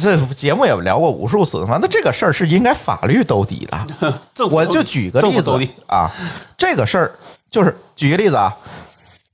[0.00, 1.78] 这节目也聊过无数次了嘛。
[1.82, 4.14] 那这个事儿是应该法律兜底的。
[4.48, 5.50] 我就举个例子
[5.88, 6.08] 啊，
[6.56, 7.18] 这个事儿
[7.50, 8.56] 就是举个例子啊，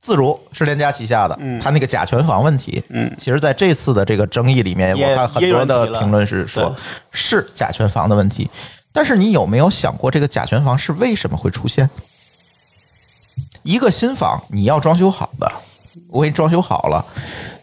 [0.08, 6.74] 自如是链家旗下的，嗯他那个甲醛房问题，嗯，其实在这次的这个争议里面，我看很多的评论是说
[7.10, 8.48] 是甲醛房的问题，
[8.90, 11.90] 但是你有没有想过这个甲醛房是为什么会出现？
[13.62, 15.52] 一个新房你要装修好的，
[16.08, 17.04] 我给你装修好了，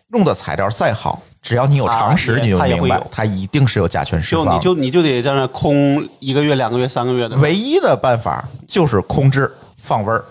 [0.10, 4.46] 用的材料再好，只要你有常识，你就明白它一定是有甲醛释放。
[4.46, 7.36] 就你就你就得在那空一个月、两个月、三个月的。
[7.38, 10.24] 唯一的办法就是空置放味儿。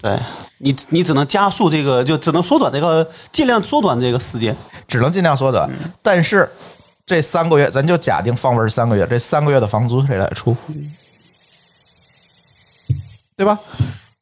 [0.00, 0.18] 对
[0.58, 4.54] 你，你只能加速这个，就只能缩短这个，尽量缩短这个时间。
[4.86, 5.68] 只能尽量缩短。
[6.02, 6.48] 但是
[7.04, 10.56] 这三个月，咱就假定放味儿三个月，这三个月的房租谁来出？
[13.36, 13.58] 对吧？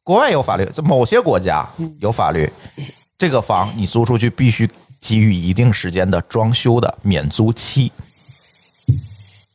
[0.03, 1.67] 国外有法律，某些国家
[1.99, 2.51] 有法律，
[3.17, 7.91] 这个房你租出去必须给予一定时间的装修的免租期。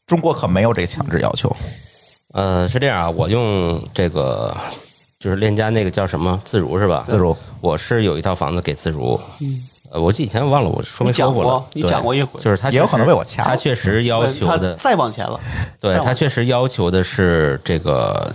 [0.06, 1.54] 中国可没有这个强制要求。
[2.32, 4.56] 呃，是这样啊，我用这个
[5.20, 7.04] 就是链家那个叫什么自如是吧？
[7.06, 9.20] 自如，我是有一套房子给自如。
[9.40, 15.38] 嗯，呃，我记以前忘了我说没你讲说过了，你讲过一回就是他也有可能被我掐了他确实要求的，再往前了，
[15.78, 18.32] 对他确实要求的是这个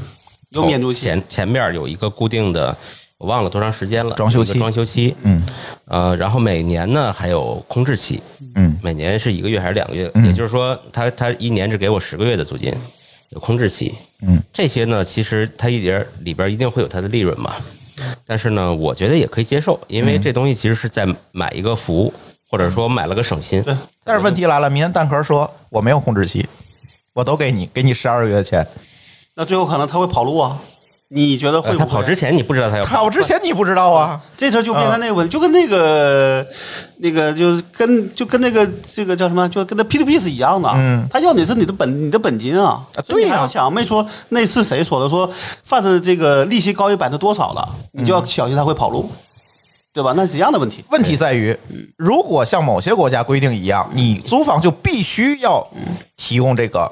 [0.49, 2.77] 有免租期前前面有一个固定的，
[3.17, 5.43] 我忘了多长时间了，装修期装修期，嗯
[5.85, 8.21] 呃，然后每年呢还有空置期，
[8.53, 10.11] 嗯每年是一个月还是两个月？
[10.13, 12.71] 嗯也就是说，他他一年只给我十个月的租金，
[13.29, 13.93] 有空置期。
[14.21, 17.55] 嗯，这些呢，其实它一节里边一定会有它的利润嘛。
[18.25, 22.13] 但是呢，我觉得也可以接受，因嗯为这东西其实是在买一个服务，
[22.49, 23.61] 或者说买了个省心。
[23.63, 26.45] 对但是问题来了，明天蛋壳说我没有控制期，
[27.13, 28.67] 我都给你，给你十二个月的钱。
[29.35, 30.61] 那最后可能他会跑路啊？
[31.15, 31.85] 你觉得会呃，不会？
[31.85, 34.21] 他跑之前你不知道他要跑之前你不知道啊？
[34.35, 36.45] 这事儿就变成那个问题，就跟那个
[36.97, 40.69] 那个就是跟就跟那个这个叫什么，就跟那 P to P 是一样的。
[40.75, 42.85] 嗯，他要你是你的本你的本金啊。
[42.95, 45.31] 啊对呀想，没说那是谁说的，说
[45.63, 49.09] 凡是这个利息高于百分之多少了，你就要小心他会跑路，
[49.93, 50.13] 对吧？
[50.17, 50.83] 那是一样的问题。
[50.91, 51.57] 问题在于，
[51.95, 55.65] 如果像某些国家规定一样，你租房就必须要
[56.17, 56.91] 提供这个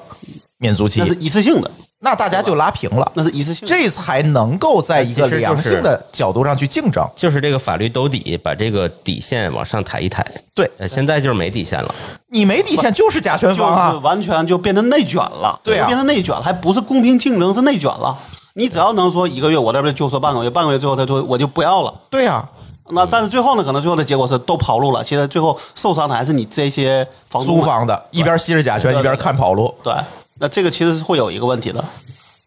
[0.60, 1.70] 免租期那，是一次性的，
[2.04, 3.66] 那大家就拉平了，那是一次性。
[3.66, 7.02] 这才能够在一个良性的角度上去竞争。
[7.16, 10.22] 就是这个法律兜底，把这个底线往上抬一抬。
[10.54, 11.96] 对呃，现在就是没底线了。
[12.28, 18.18] 你没底线就是甲醛就是房啊，完全就变成内卷了，对啊变成内卷了，还不是公平竞争，是内卷了。
[18.56, 22.48] 你只要能说一个月我这边就说半个月，半个月最后他说我就不要了，对呀、
[22.90, 29.74] 那但是最后呢，可能最后的结果是都跑路了，其实最后受伤的还是你这些房租房的一边吸着甲醛一边看跑路。
[29.82, 29.94] 对，
[30.40, 31.84] 那这个其实是会有一个问题的，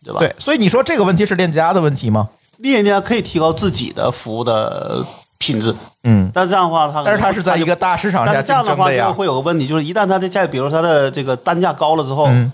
[0.04, 0.20] 对吧？
[0.20, 2.28] 对，，所以你说这个问题是链家的问题吗？
[2.58, 5.04] 链家可以提高自己的服务的
[5.38, 9.12] 品质，嗯，但是这样的话，它但是它是在一个大市场但下竞是这样的话就争的呀。
[9.12, 12.52] 会有个问题，就是一旦它的价，比如它的这个单价高了之后，嗯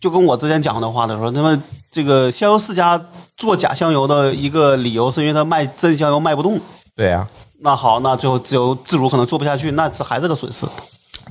[0.00, 3.00] 就跟我之前讲的话的时候，那么这个香油世家
[3.38, 6.60] 做假香油的一个理由是因为它卖真香油卖不动。
[6.94, 7.26] 对呀，
[7.60, 10.66] 那好，那最后自由自主可能做不下去，那这还是个损失，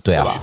[0.04, 0.42] 对啊对吧，？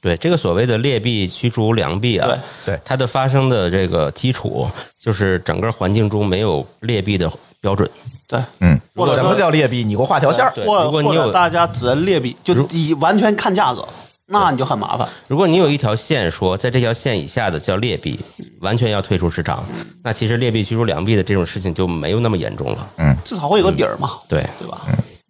[0.00, 2.38] 对这个所谓的劣币驱逐良币啊，对
[2.74, 7.30] 对它的发生的这个基础就是整个环境中没有劣币的
[7.60, 7.88] 标准。
[8.26, 9.82] 对，嗯，什或者说么叫劣币？
[9.84, 10.52] 你给我画条线儿。
[10.54, 13.86] 对或或如果你有者大家只认劣币，就以完全看价格，
[14.26, 15.08] 那你就很麻烦。
[15.28, 18.20] 如果你有一条线说在这条线以下的叫劣币，
[18.60, 19.64] 完全要退出市场，
[20.02, 22.86] 那其实劣币驱逐良币的这种事情就没有那么严重了。
[22.98, 24.82] 嗯至少会有个底儿嘛，对，对吧？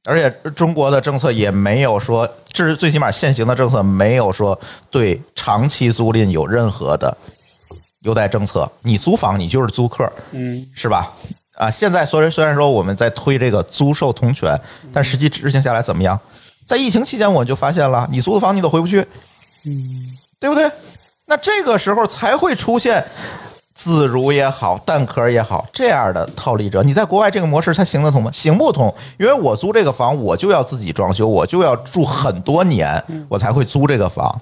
[0.05, 4.59] 而且中国的政策也没有说，这是最起码现行的政策没有说
[4.91, 7.17] 对长期租赁有任何的
[8.01, 8.71] 优待政策。
[8.83, 11.13] 你租房，你就是租客，嗯，是吧？
[11.57, 14.59] 啊，现在虽然虽然说我们在推这个租售同权，
[14.93, 16.19] 但实际执行下来怎么样？
[16.67, 19.01] 在疫情期间，我就发现了，你租的房你都回不去，
[19.65, 20.71] 嗯，对不对？
[21.27, 23.05] 那这个时候才会出现
[23.81, 26.83] 自如也好，蛋壳也好这样的套利者。
[26.83, 28.29] 你在国外这个模式它行得通吗？
[28.33, 34.37] 行不通，因为我租这个房，我就要自己装修，我就要住很多年，我才会租这个房。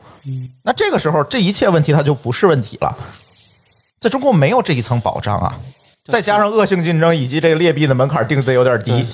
[0.63, 2.97] 那这个时候，这一切问题它就不是问题了。
[4.01, 5.55] 在中国没有这一层保障啊，
[6.07, 9.07] 再加上恶性竞争以及这个劣币的门槛定的有点低，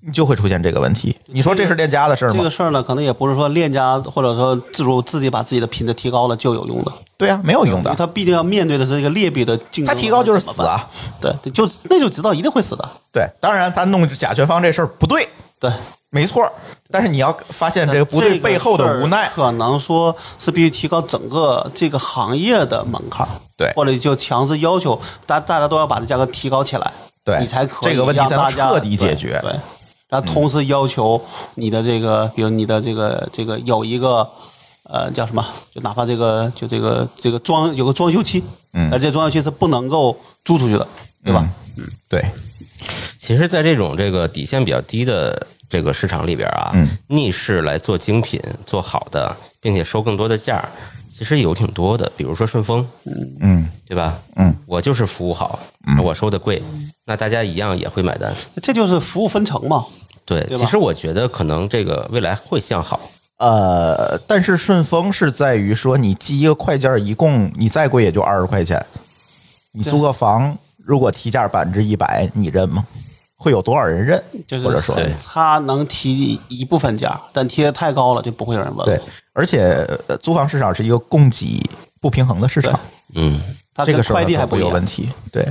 [0.00, 1.16] 你就会出现这个问题。
[1.26, 2.50] 你说这是链家的事儿吗这个？
[2.50, 7.94] 事儿呢，可能也不是说链家或者说自主自己把自己的品质提高了就有用的，对啊，没有用的。
[7.96, 9.86] 他必定要面对的是一个劣币的竞争。
[9.86, 10.88] 他提高就是死啊！
[11.20, 12.88] 对，就那就知道一定会死的。
[13.12, 15.72] 对，当然他弄甲醛方这事儿不对，对，
[16.10, 16.48] 没错。
[16.90, 26.90] 但是你要发现这个不对背后的无奈，可能说是必须提高整个这个行业的门槛儿，对或者就强制要求大大家都要把这价格提高起来，
[27.24, 29.60] 对你才可以这个问题才彻底解决对，对
[30.08, 31.22] 然后同时要求
[31.54, 34.28] 你的这个，比如你的这个这个有一个
[34.84, 38.42] 呃叫什么，就哪怕这个就这个这个装有个装修期，
[38.72, 40.88] 嗯而这装修期是不能够租出去的，
[41.24, 41.48] 对吧？
[41.76, 41.86] 嗯？
[42.08, 42.24] 对，
[43.18, 50.68] 其实，在这种这个底线比较低的这个市场里边啊，嗯逆势来做精品、做好的，并且收更多的价儿，
[51.18, 52.10] 其实有挺多的。
[52.16, 52.86] 比如说顺丰，
[53.40, 54.16] 嗯对吧？
[54.36, 55.58] 嗯，我就是服务好，
[56.04, 56.62] 我收的贵，
[57.06, 58.32] 那大家一样也会买单。
[58.62, 59.84] 这就是服务分成嘛。
[60.24, 63.00] 对，对其实我觉得可能这个未来会向好。
[63.38, 68.84] 呃，但是顺丰是在于说，你寄一个快件，一共你再贵也就二十块钱，
[69.72, 72.86] 你租个房，如果提价百分之一百，你认吗？
[73.40, 74.22] 会有多少人认？
[74.48, 78.84] 就是或者说对他能提一部分价，但提的太高了就不会有人问了。
[78.84, 79.00] 对，
[79.32, 81.62] 而且呃租房市场是一个供给
[82.00, 82.78] 不平衡的市场，
[83.14, 83.40] 嗯，
[83.72, 84.84] 它这个快递还不有问。
[84.84, 85.08] 题。
[85.30, 85.46] 对，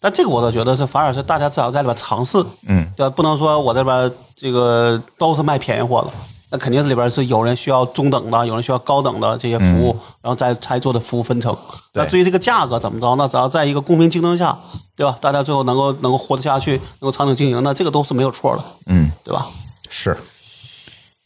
[0.00, 3.10] 但这个我倒觉得是反而是大家至少在里边尝试，嗯，对吧？
[3.10, 6.10] 不能说我这边这个都是卖便宜货的，
[6.50, 11.56] 那肯定是里边是有人需要中等的，有人需要高等的这些服务，然后再才做的服务分成。
[11.94, 14.56] 那至于这个价格怎么着，那只要在一个公平竞争下，
[14.94, 15.16] 对吧？
[15.20, 19.46] 大家最后能够能够活得下去，能够长久经营，那这个都是没有错的，嗯，对吧？
[19.88, 20.16] 是。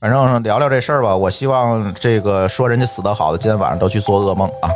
[0.01, 4.71] 反正聊聊这事儿吧，我希望这个说人家死得好的，今天晚上都去做噩梦啊。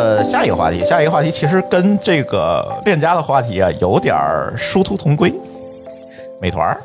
[0.00, 5.30] 呃，下一个话题，下一个话题其实跟这个链家的话题啊有点儿殊途同归。
[6.40, 6.80] 美团儿，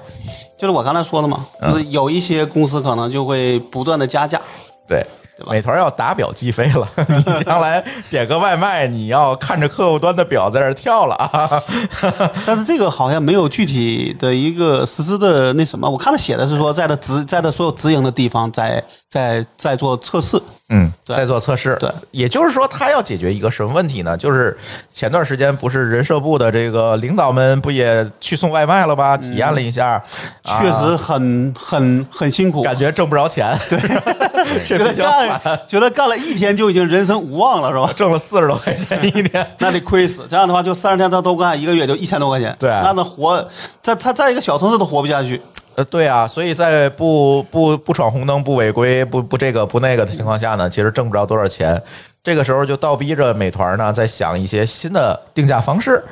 [0.58, 1.72] 就是我刚才说的嘛，嗯。
[1.72, 4.42] 就是有一些公司可能就会不断的加价，
[4.86, 5.02] 对，
[5.38, 11.62] 对吧美团要打表计费了，你将来点个外卖，你要看着客户端的表在这儿跳了啊。
[12.46, 21.76] 但是这个好像没有具体的一个实施的那什么，我看他写的是说，在他直在他所有直营的地方在在在做测试，嗯，在做测试。
[21.80, 24.16] 对，也就是说，他要解决一个什么问题呢？
[24.16, 24.58] 就是
[24.90, 29.18] 前段时间不是人社部的这个领导们不也去送外卖了吗？
[29.18, 30.02] 体验了一下，
[30.44, 33.80] 啊确实很很很辛苦，感觉挣不着钱，对，
[34.66, 37.94] 觉得干惨，觉得干了一天就已经人生无望了，是吧？
[37.96, 39.46] 挣了四十多块钱一天。
[39.60, 43.48] 那得亏死，这样的话就三十天他都干，一个月就一千多块钱，对那那活
[43.82, 45.42] 在他在一个小城市都活不下去，
[45.76, 51.82] 呃，对啊，所以在不不不闯红灯、不违规、不不这个不那个的情况下呢，其实挣不着多少钱。
[52.24, 56.04] 这个时候就倒逼着美团呢，在想一些新的定价方式，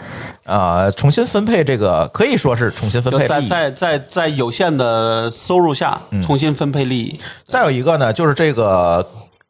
[0.44, 3.28] 啊、重新分配这个可以说是重新分配利益。
[3.28, 9.04] 在在在在有限的收入下重新分配利益，再有一个呢，就是这个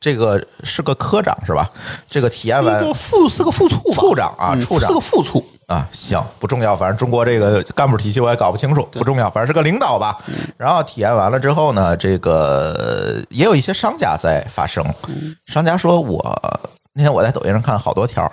[0.03, 1.65] 这个是个科长是吧？
[2.09, 10.17] 这个体验一完个副是个副处吧，处长啊嗯处长是个副处，啊，行，不重要，反正中国这个干部体系我也搞不清楚，不重要，反正是个领导吧。
[10.57, 14.85] 然后体验完了之后呢，这个也有一些商家在发声。
[15.45, 16.21] 商家说我
[16.91, 18.29] 那天我在抖音上看好多条，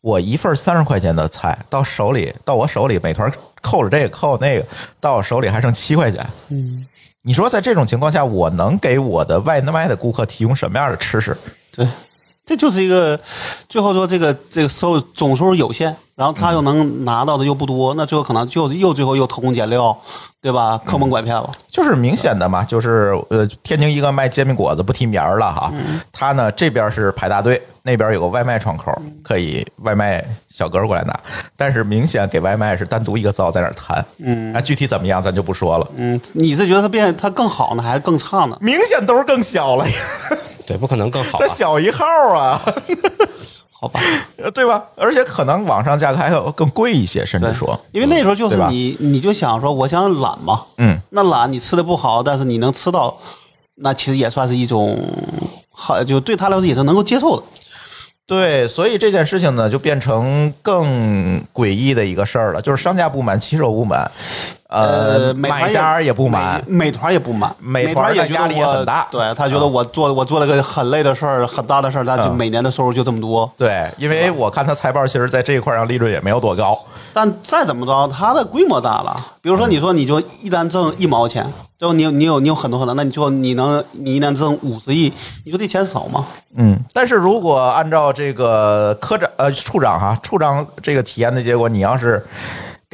[0.00, 3.30] 我一份三十块钱的菜到手里，到我手里，美团
[3.62, 4.66] 扣了这个扣那个，
[4.98, 6.26] 到我手里还剩七块钱。
[6.48, 6.84] 嗯，
[7.26, 11.34] 你说在这种情况下，我能给我的外卖的顾客提供什么样的吃食？
[11.74, 11.88] 对，
[12.46, 13.18] 这就是一个
[13.68, 19.96] 最后说这个这个收入总收入有限，然后他又能拿到的又不多，那最后可能就又最后又偷工减料，
[20.42, 20.78] 对吧？
[20.84, 21.50] 坑蒙拐骗了。
[21.68, 25.72] 就是明显的嘛，就是呃，天津一个卖煎饼果子不提名儿了哈，
[26.12, 28.92] 他呢这边是排大队，那边有个外卖窗口，
[29.22, 31.18] 可以外卖小哥过来拿，
[31.56, 38.56] 但是明显给外卖是单独一个灶在那儿摊，嗯，啊具体怎么样咱就不说了，嗯，你是觉得他变他更好呢，还是更差呢？
[38.60, 39.96] 明显都是更小了呀，
[40.66, 41.54] 对，不可能更好它啊。
[41.54, 42.04] 小一号
[42.34, 42.60] 啊，
[43.70, 44.00] 好吧，
[44.54, 44.82] 对吧？
[44.96, 53.16] 而且可能网上价格还要更贵一些，甚至说，因为那时候就是你你就想说，我想懒嘛，嗯，那懒你吃的不好，但是你能吃到，
[53.76, 54.98] 那其实也算是一种
[55.70, 57.42] 好，就对他来说也是能够接受的。
[58.26, 64.10] 对，所以这件事情呢，就变成更诡异的一个事儿了，就是商家不满，骑手不满，
[64.74, 73.50] 呃，美团买家也不满，美美团也不满，美美团也压力也很大对他觉得我做我做了个很累的事儿，很大的事儿，他就嗯每年的收入就这么多。
[73.56, 76.78] 对，因为我看他财报，其实在这一块上利润也没有多高。
[77.12, 79.16] 但再怎么着，它的规模大了。
[79.40, 81.46] 比如说，你说你就一单挣一毛钱，
[81.78, 85.12] 最后你有你有你有很多很多，那你最后你能你一单挣五十亿，
[85.44, 86.26] 你说这钱少吗？
[86.56, 92.24] 嗯，但是如果按照这个科长呃处长哈处长这个体验的结果，你要是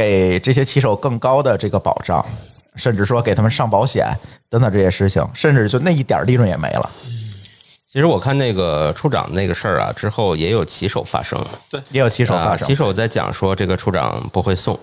[0.01, 2.25] 给这些骑手更高的这个保障，
[2.75, 4.07] 甚至说给他们上保险
[4.49, 6.91] 等等这些事情，甚至就那一点利润也没了，
[7.87, 11.39] 其实我看那个处长那个事儿啊，之后也有骑手发声，
[11.91, 12.67] 也有骑手发啊，生。
[12.67, 14.79] 骑手在讲说这个处长不会送，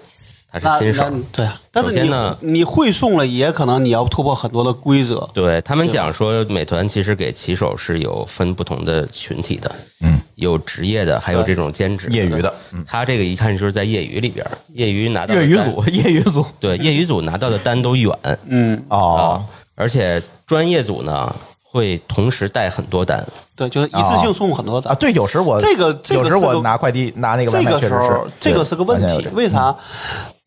[0.59, 1.03] 是新手。
[1.31, 5.27] 对啊，但是你首先呢你会送了，也可能你要突破很多的规则。
[5.33, 12.53] 对他们讲说，美团其实给骑手是有分不同的群体的，嗯，有职业的，还有这种兼职业余的。
[12.71, 18.11] 嗯他这个一看就是在业余里边，业余拿到业余组，业余组 对业余组拿到的单都远
[18.45, 19.43] 嗯，哦啊，，
[19.75, 29.75] 而且专业组呢会同时带很多单，对，就是一次性送很多单啊，对，有时我这个这个有时我拿快递拿那个外这卖确实是个时候，这个是个问题为啥？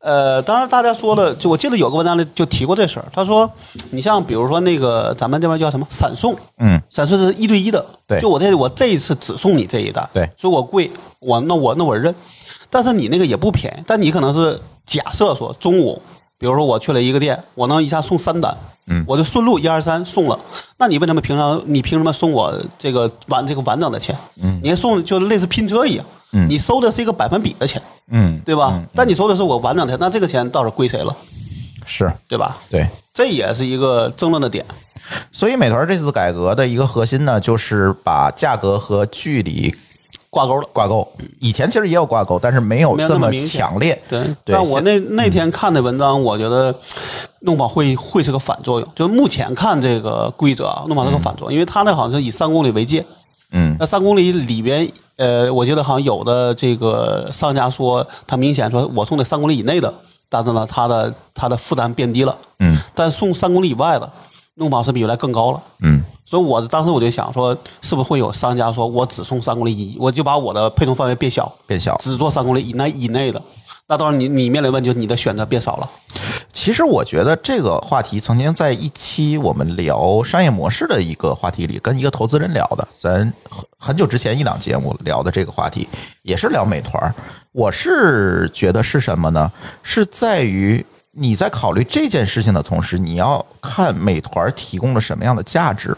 [0.01, 3.05] 呃，当然大家说的，就我记得有个文章里就提过这事儿。
[3.12, 3.51] 他说，
[3.90, 8.18] 你像比如说那个咱们这边叫什么闪送，嗯，闪送是一对一的，对。
[8.18, 10.28] 就我这我这一次只送你这一单，对。
[10.38, 12.14] 所以我贵，我那我那我认，
[12.70, 16.01] 但是你那个也不便宜，但你可能是假设说中午，
[16.38, 20.38] 比如说我去了一个店，我能一下送三单，嗯，我就顺路一二三送了，
[20.78, 24.16] 那你为什么平常你凭什么送我这个完这个完整的钱？
[24.42, 28.81] 嗯，你还送就类似拼车一样，嗯，你收的是一个百分比的钱，嗯，对吧？
[28.95, 31.16] 但你收的是我完整的，那这个钱到底归谁了？
[31.85, 32.57] 是对吧？
[32.70, 32.87] 对。
[33.12, 34.64] 这也是一个争论的点。
[35.33, 39.74] 所以美团这次改革的一个核心呢，就是把价格和距离
[40.31, 40.68] 挂钩了。
[40.72, 41.07] 挂钩。
[41.41, 44.01] 以前其实也有挂钩，但是没有这么强烈。
[44.09, 46.72] 对，对但我那那天看的文章，我觉得
[47.41, 48.89] 弄宝会会是个反作用。
[48.95, 53.05] 就是目前看这个规则啊，弄宝是个反作用，因为它那好像是以三公里为界。
[53.53, 54.89] 嗯那三公里里边，
[55.21, 59.93] 呃，我觉得好像有的这个商家说，他明显说我送的三公里以内的，
[60.31, 62.35] 但是呢，他的他的负担变低了。
[62.59, 64.11] 嗯但送三公里以外的，
[64.55, 65.62] 弄法是比原来更高了。
[65.81, 71.95] 嗯所以我当时我就想说，是不是会有商家说我只送三公里以，我就把我的配送范围变小，变小。
[72.01, 73.43] 只做三公里以内以内的。
[73.89, 75.91] 那当然你，你面临问题就是你的选择变少了。
[76.63, 83.33] 其实我觉得这个话题曾经在一期我们聊商业模式的一个话题里，跟一个投资人聊的，咱
[83.79, 85.89] 很久之前一档节目聊的这个话题，
[86.21, 87.15] 也是聊美团。
[87.53, 89.51] 我是觉得是什么呢？
[89.83, 95.97] 是在于你在考虑这件事情的同时，你要看美团提供了什么样的价值。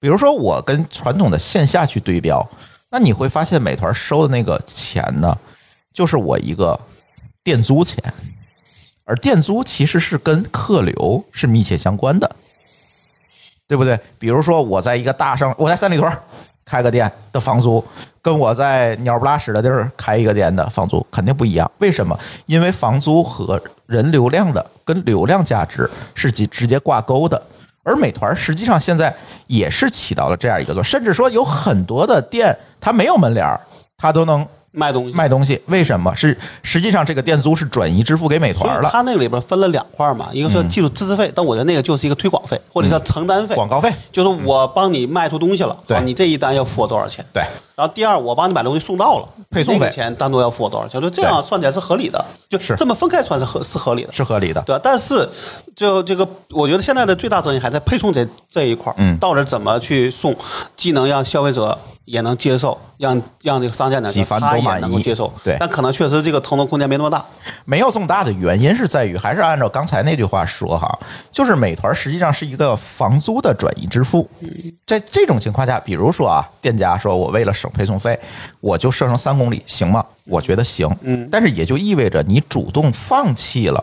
[0.00, 2.42] 比如说，我跟传统的线下去对标，
[2.88, 5.36] 那你会发现美团收的那个钱呢，
[5.92, 6.80] 就是我一个
[7.42, 8.02] 店租钱。
[9.04, 12.30] 而店租其实是跟客流是密切相关的，
[13.68, 13.98] 对不对？
[14.18, 16.10] 比如说我在一个大商，我在三里屯
[16.64, 17.84] 开个店的房租，
[18.22, 21.70] 跟我在鸟不拉屎的地儿开一个店的房租肯定不一样。
[21.78, 22.18] 为什么？
[22.46, 27.40] 因为房租和人流量的跟流量价值是直直接挂钩的。
[27.82, 29.14] 而美团实际上现在
[29.46, 33.60] 也是起到了这样一个作用，甚至说有很多的店它没有门脸儿，
[33.98, 35.12] 它都能卖东西。
[35.12, 38.90] 卖东西，为什么是实际上这个店租是转移支付给美团了？
[38.92, 47.24] 它那个里边分了两块嘛，一个是技术支持费，但我觉得那个就是一个推广费或者叫承担费，广告费就是我帮你卖出东西了，对啊你这一单要付我多少钱？
[47.32, 47.42] 对，
[47.76, 51.00] 然后第二，我帮你把东西送到了，配送费钱单独要付我多少钱？
[51.00, 54.60] 就这样算起来是合理的，就是这么分开算是合是合理的，是合理的。
[54.62, 54.80] 对吧？
[54.82, 55.28] 但是
[55.76, 60.34] 就这个，我觉得现在的最大争议还在配送这这一块儿嗯到底怎么去送，
[60.76, 67.24] 既能让消费者也能接受，让让这个商家呢几番他也都满意能够接受，对但可能确实这个腾挪空间没那么大，
[67.64, 70.98] 没有这么大的原因是在于，还是按照刚才那句话说哈，
[71.32, 74.28] 就是美团实际上是一个房租的转移支付。
[74.86, 78.18] 在这种情况下，比如说啊，店家说我为了省配送费，
[78.60, 80.04] 我就设成三公里，行吗？
[80.26, 80.88] 我觉得行。
[81.02, 83.82] 嗯，但是也就意味着你主动放弃了。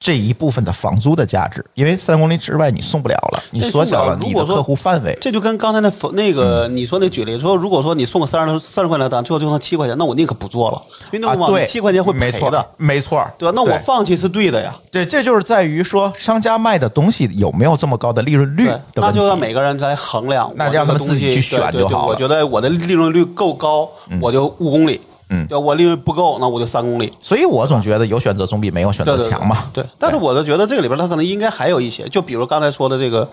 [0.00, 5.16] 这一部分的房租的价值，因为三公里之外你送不了了，你缩小了你的客户范围。
[5.20, 10.82] 这就跟刚才那那个你说那举例说，如果说你送个三十三十块钱的单，最后就剩七块钱，那我宁可不做了，
[11.12, 13.52] 因为啊，那往对，七块钱会没错赔的，，没错，对吧？
[13.54, 22.06] 那我放弃是对的呀，对，这就是在于说商家卖的东西有没有这么高的利润率那就让每个人来衡量，那让他们自己去选就好了。
[22.06, 23.86] 我觉得我的利润率够高，
[24.22, 24.98] 我就五公里，
[25.30, 25.46] 嗯。
[25.46, 27.10] 对，我利润不够，那我就三公里。
[27.20, 29.70] 所以我总觉得有选择总比没有选择强嘛。
[29.72, 33.28] 对，但是我就觉得这个里边它可能应该还有一些，就比如刚才说的这个，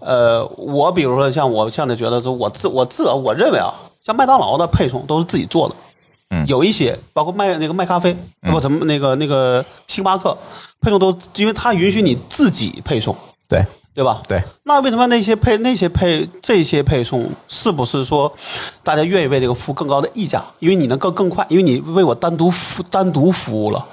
[0.00, 3.72] 呃，我比如说像我现在觉得说，我自我自我认为啊，
[4.02, 5.74] 像麦当劳的配送都是自己做的，
[6.30, 6.46] 嗯。
[6.46, 10.36] 有一些包括卖那个卖咖啡，包括什么那个那个星巴克
[10.80, 13.14] 配送都，因为它允许你自己配送，
[13.48, 13.64] 对
[13.98, 14.22] 对吧？
[14.28, 18.32] 对，那为什么那些配那些配这些配送，是不是说
[18.84, 20.40] 大家愿意为这个付更高的溢价？
[20.60, 23.84] 因为你能更更快，因为你为我单独服单独服务了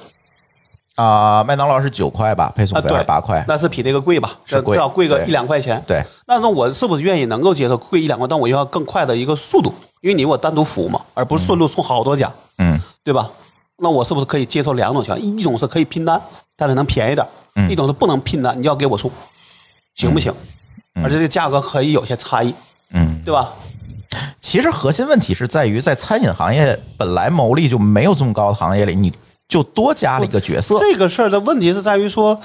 [0.93, 3.43] 啊、麦当劳是九块吧，配送啊，费是八块？
[3.47, 4.37] 那是比那个贵吧？
[4.45, 5.83] 是贵至少贵个一两块钱。
[5.87, 9.73] 对，那那我是不是愿意能够接受贵一两块，但我要更快的一个速度？
[10.01, 13.27] 因为你我单独服务嘛，而不是顺路送好多家，嗯，对吧？
[13.79, 15.19] 那我是不是可以接受两种情况？
[15.19, 16.21] 一种是可以拼单，
[16.55, 17.25] 但是能便宜点；
[17.55, 19.11] 嗯一种是不能拼单，你要给我送，
[19.95, 20.31] 行不行？
[21.03, 22.53] 而且这个价格可以有些差异，
[22.91, 23.53] 嗯，对吧？
[24.39, 29.11] 其实核心问题是在于，在餐饮行业本来毛利就没有这么高的行业里，你
[29.47, 30.77] 就多加了一个角色。
[30.79, 32.39] 这个事儿的问题是在于说，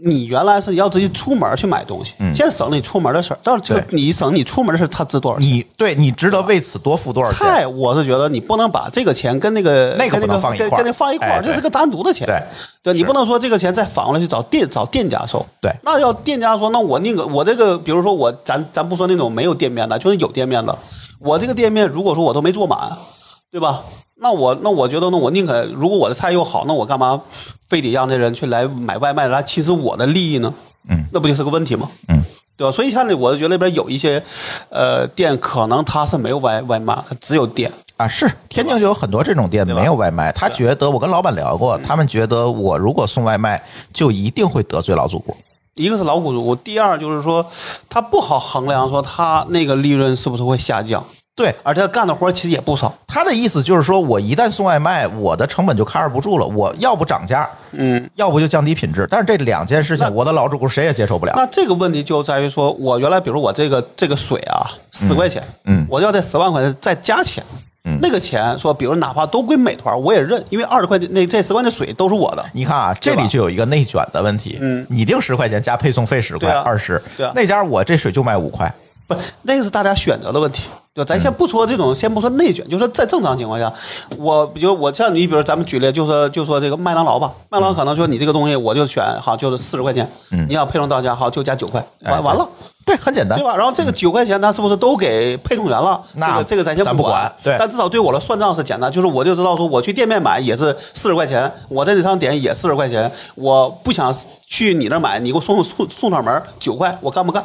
[0.00, 3.38] 你原来是要自己出门去买东西，现在省了你出门的事儿。
[3.42, 5.48] 但是这个你省你出门的事儿，他值多少钱？
[5.48, 7.38] 你对你值得为此多付多少钱？
[7.40, 12.26] 菜，我是觉得你不能把这个钱跟那个那个不能跟跟放一块儿跟那放一块儿，哎这是个单独的钱。
[12.26, 12.40] 对
[12.82, 15.44] 对，你不能说这个钱再反过来去找店找店家收。
[15.60, 20.78] 对那要店家说，那我宁可我这个，比如说我咱咱不说那种没有店面的，就是有店面的，
[21.18, 22.92] 我这个店面如果说我都没坐满，
[23.50, 23.82] 对吧？
[24.16, 27.20] 那我那我觉得，那我宁可如果我的菜又好，那我干嘛
[27.68, 30.52] 非得让这人去来买外卖来侵蚀我的利益呢？
[30.88, 31.90] 嗯，那不就是个问题吗？
[32.08, 32.22] 嗯，
[32.56, 32.72] 对吧？
[32.72, 34.22] 所以现在我就觉得那边有一些
[34.70, 37.70] 呃店，可能他是没有外外卖，它只有店。
[37.96, 43.62] 啊，是天津就有很多这种店没有外卖，他觉得我跟老板聊过，他们觉得我如果送外卖，
[43.92, 45.36] 就一定会得罪老主顾。
[45.74, 47.44] 一个是老股主，第二就是说，
[47.88, 51.04] 他不好衡量说他那个利润是不是会下降，
[51.36, 52.94] 对，而且他干的活儿其实也不少。
[53.08, 59.04] 他的意思就是说，我一旦送外卖，我的成本就 cover 不住了，我要不涨价，嗯，要不就降低品质。
[59.10, 61.32] 但是这两件事情，我的老主顾谁也接受不了。
[61.34, 67.42] 那这个问题就在于说，我原来比如我这个这个水啊，十块钱，嗯我要在十万块钱再加钱。
[67.86, 72.44] 嗯那个钱说，比如哪怕都归美团，我也认，因为二十块钱那这十块钱水都是我的。
[72.52, 74.56] 你看啊，这里就有一个内卷的问题。
[74.60, 78.72] 嗯你定十块钱加配送费十块二十对啊，那家我这水就卖五块。
[79.06, 80.64] 不，那个是大家选择的问题，
[80.94, 81.08] 对吧？
[81.08, 83.72] 咱先嗯不说这种，先不说内卷，就说在正常情况下，
[84.16, 92.48] 我比如我像你，比如咱们举例，就说就说这个麦当劳吧，麦当劳可能说你这个东西我就选好就是四十块钱，嗯你要配送到家好就加九块，完完了。
[92.86, 93.44] 对，很简单对。
[93.44, 93.56] 吧？
[93.56, 96.00] 然后这个九块钱，他是不是都给配送员了？
[96.16, 104.14] 那这个这个咱先不管管对但至少对我的算账是简单，就是我就知道说，我去店面买也是四十块钱，我在这上点也四十块钱，我不想
[104.46, 107.42] 去你那买，你给我送送送上门九块，我干不干？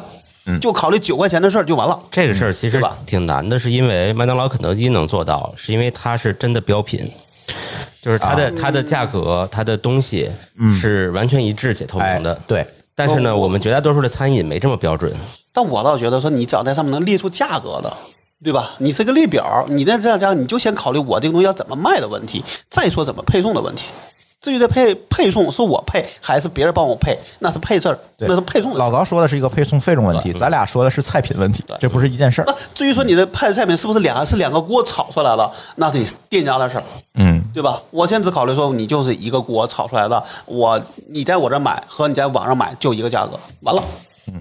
[0.60, 2.00] 就考虑九块钱的事儿就完了。
[2.10, 7.12] 这个事儿其实挺难的，是因为麦当劳、肯德基能做到，是因为它是真的标品，
[8.02, 10.30] 就是它的它的价格、它的东西
[10.80, 15.14] 是完全一致且透哎明的。，对，但是呢，我们绝大多数的餐饮没这么标准。
[15.52, 17.98] 但我倒觉得说，你只要在上面能列出价格的，
[18.44, 18.72] 对吧？
[18.78, 23.86] 你是个列表，你在这样讲，你就先考虑我这个东西要怎么卖的问题，再说怎么配送的问题。
[24.42, 32.56] 至于这配配送是我配还是别人帮我配，那是配字儿，对那是配送老高说的是一个配送费用问题，咱俩说的是菜品问题，这不是一件事儿那。
[32.74, 36.84] 至于说你的配菜品是不是两是两个锅炒出来了，那是你店家的事儿，
[37.16, 37.82] 嗯，对吧？
[37.92, 43.84] 我现在只考虑说你就是一个锅炒出来的，我你在我这儿买和你在网上买就一个价格，完了，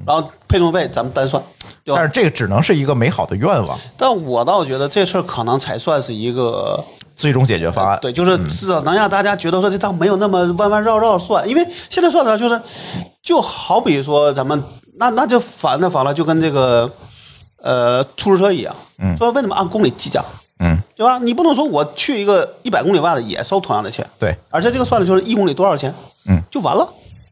[0.07, 1.43] 然后配送费咱们单算，
[1.85, 2.05] 对吧但？
[2.05, 3.77] 是这个只能是一个美好的愿望。
[3.97, 6.85] 但我倒觉得这事儿可能才算是一个
[7.19, 7.99] 最终解决方案。
[8.01, 12.59] 对，就是至少能让大家觉得说这账没有那么弯弯绕绕算，因为现在算的就是，
[13.23, 14.63] 就好比说咱们
[14.99, 16.91] 那那就烦的烦了，就跟这个
[17.61, 20.25] 呃出租车一样，嗯，说为什么按公里计价？
[20.61, 21.19] 嗯，对吧？
[21.19, 25.93] 你不能说我去一个一百公里外的也收同样的钱，对，而且这个算的就是一公里多少钱，
[26.27, 26.89] 嗯，就完了。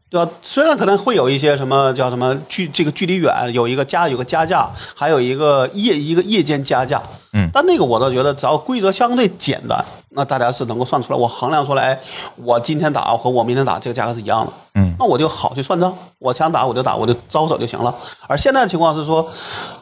[0.09, 0.31] 对吧？
[0.41, 7.01] 虽然可能会有一些什么叫什么距这个距离远，有一个加有个加价，还有一个夜一个夜间加价，
[7.33, 11.99] 嗯但那个我倒觉得只要规则相对简单，那大家是能够算出来，我衡量出来，哎
[12.37, 17.93] 我今天打和我明天打这个价格是一样的，嗯，那我就好去算账，我想打我就打，我就招手就行了。
[18.27, 19.29] 而现在的情况是说，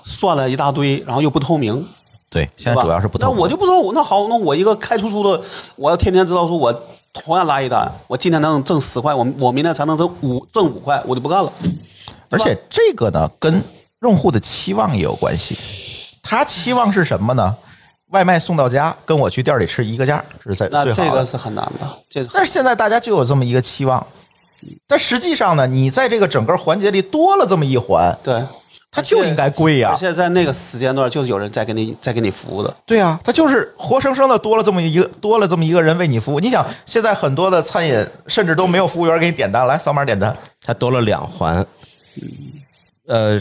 [0.03, 1.87] 算了一大堆，然后又不透明，
[2.31, 5.39] 对，现在主要是不透明那我就不知道，那好，那我一个开出租的，
[5.75, 6.73] 我要天天知道说我
[7.15, 11.51] 同样拉一单，我今天能挣十块，我我明天才能挣五挣五块，我就不干了。
[12.29, 13.63] 而且这个呢，跟
[14.01, 15.57] 用户的期望也有关系。
[16.21, 17.55] 他期望是什么呢？
[18.09, 20.85] 外卖送到家，跟我去店里吃一个价，这是在那。
[20.91, 24.05] 这个是很难的，这是但是现在大家就有这么一个期望，
[24.85, 28.43] 但实际上呢，你在这个整个环节里多了这么一环，对。
[28.95, 29.97] 它就应该贵呀而。
[29.97, 36.39] 且在那个时间段，就是有人在给你在给你服务的，对啊，它就是活生生的多了这么一个多了这么一个人为你服务。
[36.39, 40.35] 你想，现在很多的餐饮甚至都没有服务员给你点单，来扫码点单。
[40.65, 41.65] 它多了两环，
[43.07, 43.37] 呃，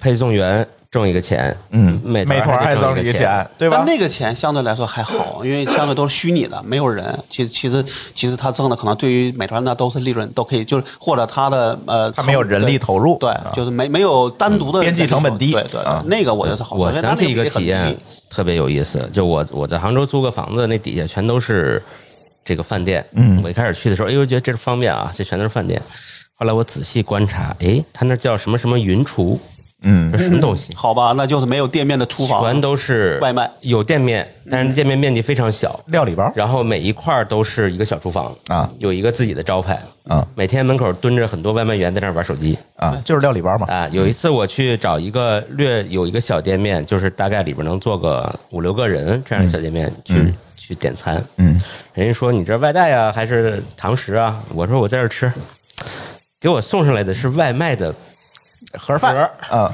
[0.00, 3.86] 配送员挣一个钱，嗯，美美团还挣一个钱，对吧但？
[3.86, 7.18] 那个钱相对来说还好，因为相对都是虚拟的，没有人。
[7.30, 7.82] 其实其实
[8.14, 16.76] 其实他挣的可能对于美团那都是利润，都可以，就是或者他的呃，他没有人力投入对，啊就是没没有单独的边际成本低对对对啊，那个我觉得是好。
[16.76, 17.96] 我想起一个体验
[18.28, 21.82] 特别有意思，就我我在杭州租个房子，那底下全都是
[22.44, 23.02] 这个饭店。
[23.12, 25.80] 嗯，我一开始去的时候，哎呦，觉得这是方便啊，这全都是饭店。
[26.34, 29.40] 后来我仔细观察，哎，他那叫什么什么云厨，
[29.82, 30.10] 嗯。
[30.12, 30.74] 这什么东西？
[30.74, 33.50] 好吧，那就是没有店面的厨房，全都是外卖。
[33.60, 36.30] 有店面，但是店面面积非常小，料理包。
[36.34, 39.82] 然后每一块都是一个小厨房啊，有一个自己的招牌。
[40.08, 42.58] 啊，每天门口蹲着很多外卖员在那玩手机。
[42.76, 43.66] 啊，就是料理包嘛。
[43.68, 43.88] 啊。
[43.92, 51.60] 有一次我去找一个略有一个小店面，就是大概里边能坐个五六个人这样的小店面去去点餐，嗯，
[51.94, 54.42] 人家说你这外带啊还是堂食啊？
[54.52, 55.32] 我说我在这吃，
[56.40, 57.94] 给我送上来的是外卖的
[58.78, 59.72] 盒饭盒啊，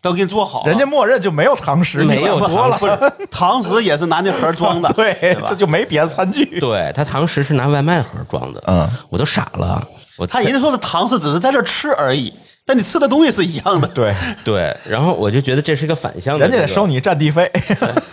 [0.00, 2.78] 都给你做好了，人家默认就没有堂食，没有多了。
[3.30, 6.60] 堂食也是拿那盒装的， 对，吧这就没别的餐具。
[6.60, 12.32] 对他堂食是拿外卖盒装的，嗯，我都傻了，我他人家说的堂食只是在这吃而已，
[12.64, 13.88] 但你吃的东西是一样的。
[13.94, 14.14] 对，
[14.44, 16.86] 对，然后我就觉得这是一个反向的、人家得收。
[16.86, 17.50] 你占地费。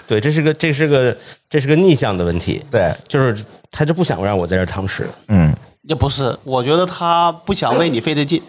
[0.08, 1.16] 对，这是个这是个
[1.50, 2.64] 这是个逆向的问题。
[2.72, 5.08] 对，就是他就不想让我在这儿堂食。
[5.28, 8.42] 嗯，也不是，我觉得他不想为你费这劲，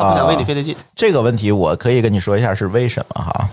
[0.00, 0.76] 他不想为你费这劲。
[0.96, 3.48] 这个问题我可以跟你说一下是为什么哈。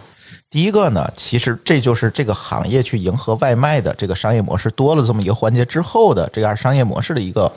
[0.50, 7.52] 第一个呢，其实这就是这个行业去迎合外卖的这个商业模式多了这么一个环节之后的这样商业模式的一个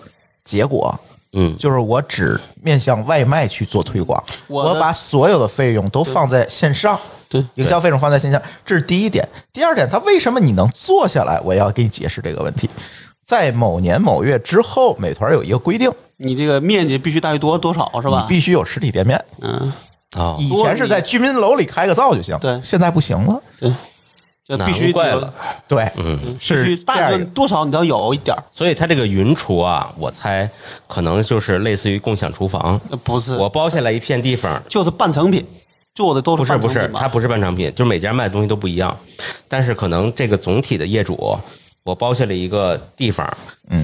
[0.45, 0.99] 结果。
[1.33, 9.25] 嗯，就是我只面向外卖去做推广，我我把所有的费用都放在线上，对营销费用放在线下，这是第一点。
[9.53, 11.41] 第二点，它为什么你能做下来？
[11.45, 12.69] 我要给你解释这个问题。
[13.31, 18.23] 在某年某月之后，美团有一个规定，你这个面积必须大于多多少是吧？
[18.23, 18.29] 你？
[18.29, 19.25] 必须有实体店面。
[19.41, 19.73] 嗯，
[20.17, 22.61] 哦，以前是在居民楼里开个灶就行，对。
[22.65, 23.41] 现在不行了。
[23.61, 23.73] 对，
[24.45, 25.33] 就必须难怪了。
[25.69, 30.51] 对，嗯，是大这样多少你都要有一点儿，所以它这个云厨啊，我猜
[30.89, 32.81] 可能就是类似于共享厨房。
[32.91, 35.47] 呃不是，我包下来一片地方，就是半成品，
[35.95, 38.99] 做的都不是不是，它不是半成品，就每家卖的东西都不一样，
[39.47, 41.39] 但是可能这个总体的业主，
[41.83, 43.27] 我包下了一个地方，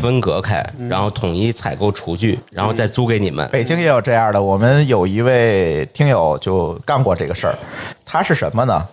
[0.01, 3.49] 分隔开，然后统一采购厨具，然后再租给你们。
[3.51, 4.43] 北京也有这样的。
[4.43, 7.59] 我们有一位听友就干过这个事儿，
[8.05, 8.87] 他是什么呢？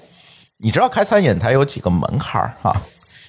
[0.58, 2.82] 你知道开餐饮它有几个门槛儿啊？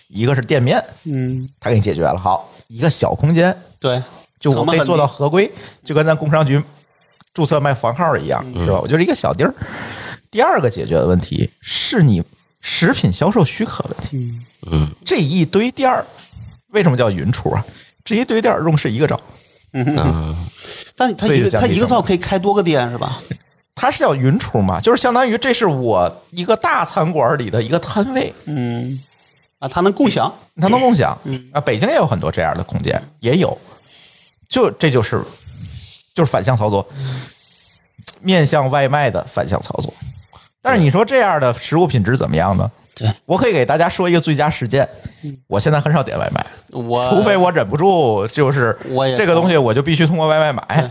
[0.08, 2.16] 一个是店面，嗯，他给你解决了。
[2.16, 4.00] 好，一个小空间，对，
[4.38, 5.50] 就我可以做到合规，
[5.84, 6.62] 就跟咱工商局
[7.32, 8.78] 注册卖房号一样，嗯是吧？
[8.80, 9.52] 我就是一个小地儿。
[10.30, 12.22] 第二个解决的问题是你
[12.66, 14.40] 食品销售许可问题。
[14.72, 16.06] 嗯，这一堆店儿
[16.68, 17.62] 为什么叫云厨啊？
[18.02, 19.20] 这一堆店儿用是一个灶，
[19.98, 20.34] 啊，
[20.96, 23.20] 但他一个他一个灶可以开多个店是吧？
[23.76, 28.98] 它是叫云厨嘛，就是相当于这是我一个大餐馆里的一个摊位，嗯，
[29.58, 31.18] 啊，他能共享，它能共享。
[31.24, 33.58] 嗯啊，北京也有很多这样的空间，也有，
[34.48, 35.22] 就这就是
[36.14, 36.88] 就是反向操作，
[38.22, 39.92] 面向外卖的反向操作。
[40.64, 42.70] 但是你说这样的食物品质怎么样呢？
[42.94, 44.88] 对，我可以给大家说一个最佳实践。
[45.46, 50.90] 我现在很少点外卖，我除非我忍不住，就是我这个东西我就必须通过外卖买，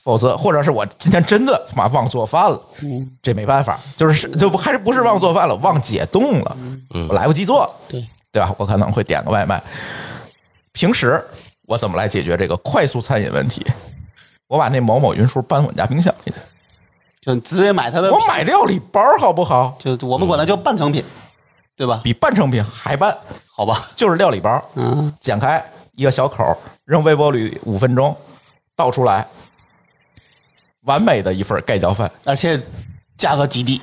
[0.00, 6.56] 否则或者是我今天真的妈忘做饭了，嗯这没办法，就是就不还是不是忘做饭了，忘解冻了，
[7.08, 7.68] 我来不及做。
[7.88, 8.54] 对，对吧？
[8.56, 9.60] 我可能会点个外卖。
[10.72, 11.20] 平时
[11.66, 13.66] 我怎么来解决这个快速餐饮问题？
[14.46, 16.38] 我把那某某云叔搬我家冰箱里去，
[17.20, 19.76] 就直接买它的，我买料理包好不好？
[19.78, 21.04] 就我们管它叫半成品，
[21.76, 22.00] 对吧？
[22.04, 23.16] 比半成品还半，
[23.54, 25.62] 好吧，就是料理包，嗯，剪开
[25.96, 28.16] 一个小口，扔微波炉五分钟，
[28.76, 29.26] 倒出来，
[30.82, 32.60] 完美的一份盖浇饭，而且
[33.16, 33.82] 价格极低，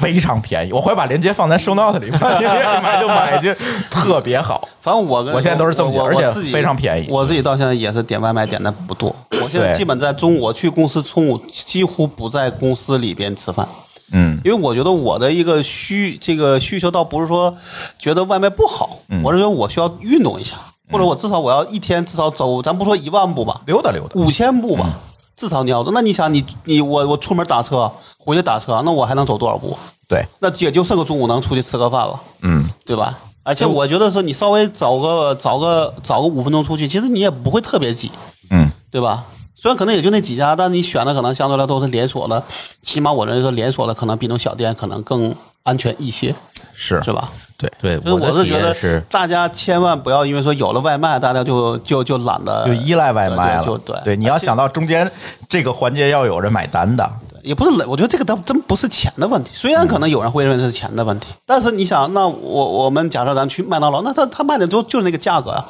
[0.00, 0.72] 非常便宜。
[0.72, 3.54] 我会把链接放在 show note 里面，你愿意买就买去，
[3.90, 4.66] 特别好。
[4.80, 13.68] 反正我跟我现在都是这么我而且自己非常便宜我自己到现在也是点外卖点的不多，我现在基本在中午我去公司中午几乎不在公司里边吃饭。
[14.12, 17.56] 嗯，因为我觉得我的一个需这个需求倒不是说
[17.96, 20.56] 觉得外卖不好，嗯我是觉得我需要运动一下，
[20.90, 24.20] 或者我至少我要一天至少走，咱不说一万步吧，溜达溜达。
[24.20, 24.98] 五千步吧，
[25.40, 25.90] 至少你要走。
[25.94, 29.74] 那你想你你我我出门打车回去打车，那我还能走多少步？
[30.06, 33.16] 对，那也就剩个中午能出去吃个饭了，嗯，对吧？
[33.42, 38.12] 而且我觉得说你稍微找个找个找个五分钟出去，其实你也不会特别挤，
[38.50, 39.24] 嗯，对吧？
[39.60, 42.42] 虽然可能也就那几家，但你选的可能相对来都是连锁的，
[42.80, 45.34] 起码我认为说连锁的可能比那种小店可能更
[45.64, 46.34] 安全一些，
[46.72, 47.30] 是是吧？
[47.58, 53.62] 对，对，所以我我是觉得是，大家千万不要因为说有了外卖，大家就就就懒得就依赖外卖了。
[53.62, 55.12] 就就对对，你要想到中间
[55.46, 57.06] 这个环节要有人买单的，
[57.42, 59.50] 也不是懒，我觉得这个倒真不是钱的问题。
[59.52, 65.66] 虽然可能有人会认为是钱的问题，但是你想，那我我们假设咱去麦当劳，那他他卖的都就是那个价格啊，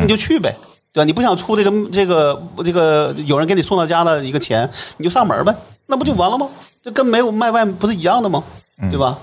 [0.00, 0.56] 你就去呗，
[0.94, 1.04] 对吧？
[1.04, 5.52] 你不想出这个这个这个有人给你送到家的一个钱，你就上门呗，
[5.86, 6.48] 那不就完了吗？
[6.82, 8.44] 这跟没有卖外不是一样的吗？
[8.90, 9.18] 对吧？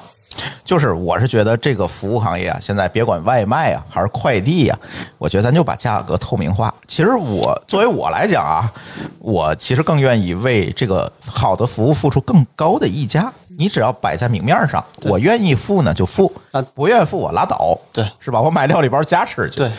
[0.64, 4.80] 就是我是觉得这个服务行业啊，现在别管外卖啊还是快递呀、
[5.18, 6.74] 我觉得咱就把价格透明化。
[6.88, 8.72] 其实我作为我来讲啊，
[9.20, 13.32] 我其实更愿意为这个好的服务付出更高的溢价。
[13.58, 18.42] 你只要摆在明面上，我愿意付呢就付啊，不愿意付我拉倒，对是吧？
[18.42, 19.72] 我买料理包加吃去，对，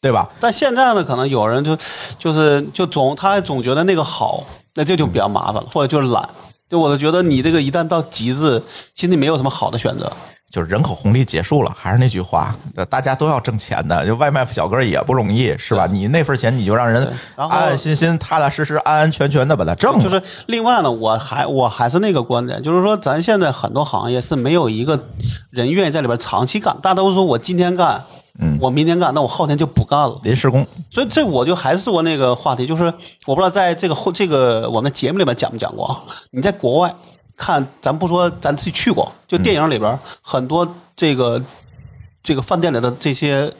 [0.00, 0.30] 对吧？
[0.38, 1.76] 但现在呢，可能有人就
[2.16, 4.44] 就是就总他总觉得那个好，
[4.74, 6.26] 那这就比较麻烦了，或者就是懒。
[6.68, 8.62] 就我就觉得你这个一旦到极致，
[8.94, 10.10] 其实你没有什么好的选择。
[10.48, 15.88] 就是人口红利结束了，还是那句话，呃大家都要挣钱的，就外卖小哥也不容易，是吧？
[15.90, 20.02] 你那份钱你就让人安安心心、踏踏实实、安安全全的把它挣了。
[20.02, 25.08] 就是另外呢，我还我还是那个观点，就是说咱现在很多行业是没有一个
[25.50, 28.02] 人愿意在里边长期干，大家都说我今天干，
[28.38, 30.20] 嗯，我明天干，那我后天就不干了。
[30.22, 32.84] 临时工，所以这我就还是说那个话题，就是
[33.24, 36.02] 我不知道在这个后这个我们节目里面讲没讲过啊？
[36.30, 36.94] 你在国外
[37.36, 41.42] 看，咱不说咱自己去过，就电影里边很多这个
[42.22, 43.52] 这个饭店里的这些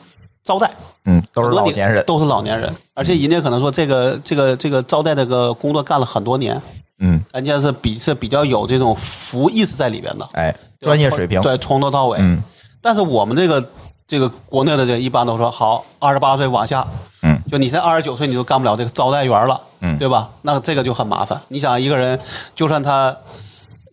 [0.43, 0.69] 招待，
[1.05, 6.61] 嗯，都是老年人，都是老年人，而且人家可能说这个这个这个招待这个工作干了很多年，
[6.99, 12.17] 嗯，人家是比是比较有这种服务意识在里边的，哎，专业水平，对，从头到尾。
[12.19, 12.43] 嗯，
[12.81, 13.67] 但是我们这个
[14.07, 16.87] 这个国内的这一般都说好，二十八岁往下，
[17.23, 20.29] 嗯，就你才二十九岁你都干不了这个招待员了，嗯对吧？
[20.43, 21.41] 那这个就很麻烦。
[21.49, 22.17] 你想一个人，
[22.55, 23.15] 就算他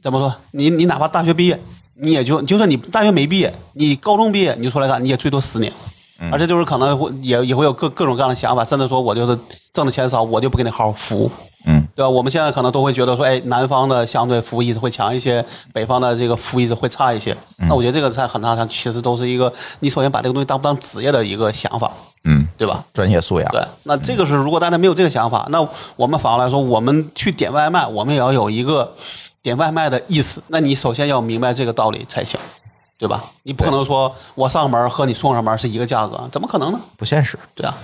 [0.02, 1.60] 怎么说，你你哪怕大学毕业，
[1.94, 5.72] 你也就就算你大学没毕业，你高中毕业你就出来干，你也最多十年。
[6.20, 9.36] 嗯而且就是可能会也也会有各各种各样的想法，甚至说我就是
[9.72, 11.53] 挣的钱少，我就不给你好好服务，嗯，
[11.94, 12.08] 对吧？
[12.08, 17.32] 我们现在可能都会觉得说，哎，南方的相对服务意识会强一些，北方的这个服务意识会差一些。
[17.58, 21.92] 嗯那我觉得这个在很大上其实都是一个，你首先把这个东西当不当职业的一个想法，
[22.24, 22.84] 嗯，对吧？
[22.92, 25.66] 专业素养，对，那这个是如果大家没有这个想法，那
[25.96, 28.92] 我们反过来说，我们去点外卖，我们也要有一个
[29.40, 30.42] 点外卖的意思。
[30.48, 32.38] 那你首先要明白这个道理才行，
[32.98, 33.24] 对吧？
[33.44, 36.80] 你不可能说我上门和你送上门是一个价格，怎么可能呢？
[36.96, 37.38] 不现实。
[37.54, 37.76] 对啊，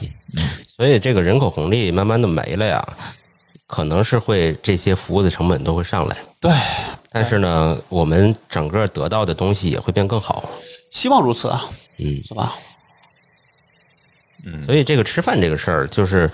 [0.76, 2.86] 所以这个人口红利慢慢的没了呀，
[3.70, 6.52] 可能是会这些服务的成本都会上来，对，
[7.12, 10.44] 但是呢，我们整个得到的东西也会变更好。
[10.90, 11.64] 希望如此啊，
[11.98, 12.56] 嗯，是吧？
[14.66, 16.30] 所以这个吃饭这个事儿，就是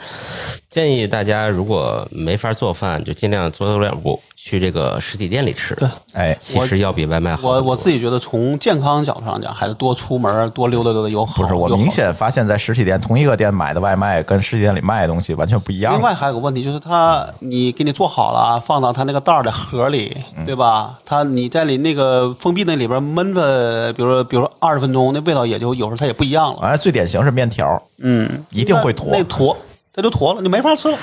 [0.70, 5.74] 建议大家如果没法做饭，就尽量多走两步去这个实体店里吃。
[5.74, 7.62] 对，哎，其实要比外卖好我。
[7.62, 11.42] 我自己觉得，从健康角度上讲，还是多出门、多溜达溜达有好。
[11.42, 16.00] 不是，我明显发现，在实体店同一个店买的外卖跟实体店里卖的东西完全不一样另。
[16.02, 20.98] 外还有个问题就是，他你给你做好了，放到他那个袋儿的盒里，嗯对吧？
[21.04, 26.61] 他你在里那个封闭那里边闷的，比如说比如说二十分钟，那味道也就有时候它也不一样了。
[26.61, 29.57] 完了，最典型是面条，嗯，一定会坨那那坨，
[29.92, 30.99] 它就坨了，你没法吃了，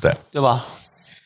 [0.00, 0.64] 对，对吧？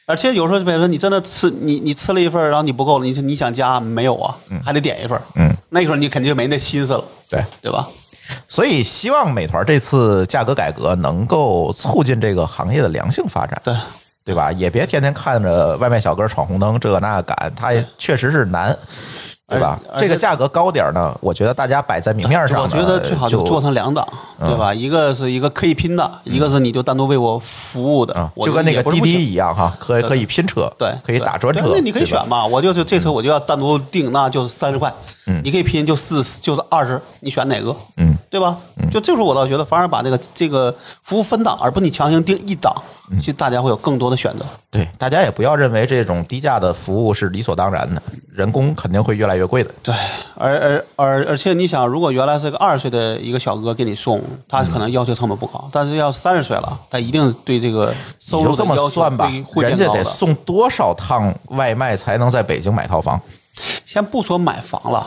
[0.06, 4.36] 而且有时候，比如说你真的吃你你吃了一份，然后你不够了，你你想加没有啊？
[4.64, 5.20] 还得点一份。
[5.34, 7.88] 嗯，那时候你肯定就没那心思了，对，对吧？
[8.46, 13.74] 所以希望美团这次价格改革能够促进这个行业的良性发展，对，
[14.24, 14.52] 对吧？
[14.52, 18.76] 也别天天看着外卖小哥闯红灯，这个那个赶，他也确实是难。
[19.48, 24.06] 对吧这个价格高点儿呢，我觉得大家摆在明面上，我觉得最好就做成两档，
[24.40, 24.74] 对吧？
[24.74, 32.44] 一个是一个可以拼的，一个是你就单独为我服务的就跟那个滴滴一样哈，可以可以拼车，对，可以打专车，那你可以选嘛。
[32.44, 34.92] 我就是这车我就要单独定，那就是三十块。
[35.26, 37.74] 嗯，你可以拼就四就是二十，你选哪个？
[37.96, 38.56] 嗯，对吧？
[38.92, 42.72] 就这时候我倒觉得，反而把这个这个服务分档，而不你强行定一档，
[43.10, 44.44] 嗯其实大家会有更多的选择。
[44.70, 48.00] 对，大家也不要认为这种低价的服务是理所当然的，
[48.32, 49.70] 人工肯定会越来越贵的。
[49.82, 49.94] 对，
[50.36, 60.04] 而而而而且你想，如果原来是个二十岁的一个小哥给你送，他可能要求成本不高，但是要三十岁了，他一定对这个收入的要求算吧人家得。
[60.04, 63.20] 送多少趟外卖才能在北京买套房？
[63.84, 65.06] 先不说买房了，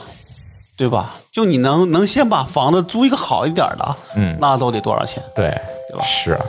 [0.77, 1.15] 对吧？
[1.31, 5.21] 就你能能先把房子租一个好一点的，嗯，那都得多少钱？
[5.35, 5.49] 对，
[5.89, 6.45] 对吧是啊。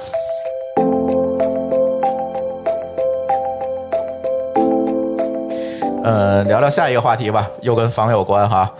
[6.02, 8.72] 呃，聊聊下一个话题吧，又跟房有关哈。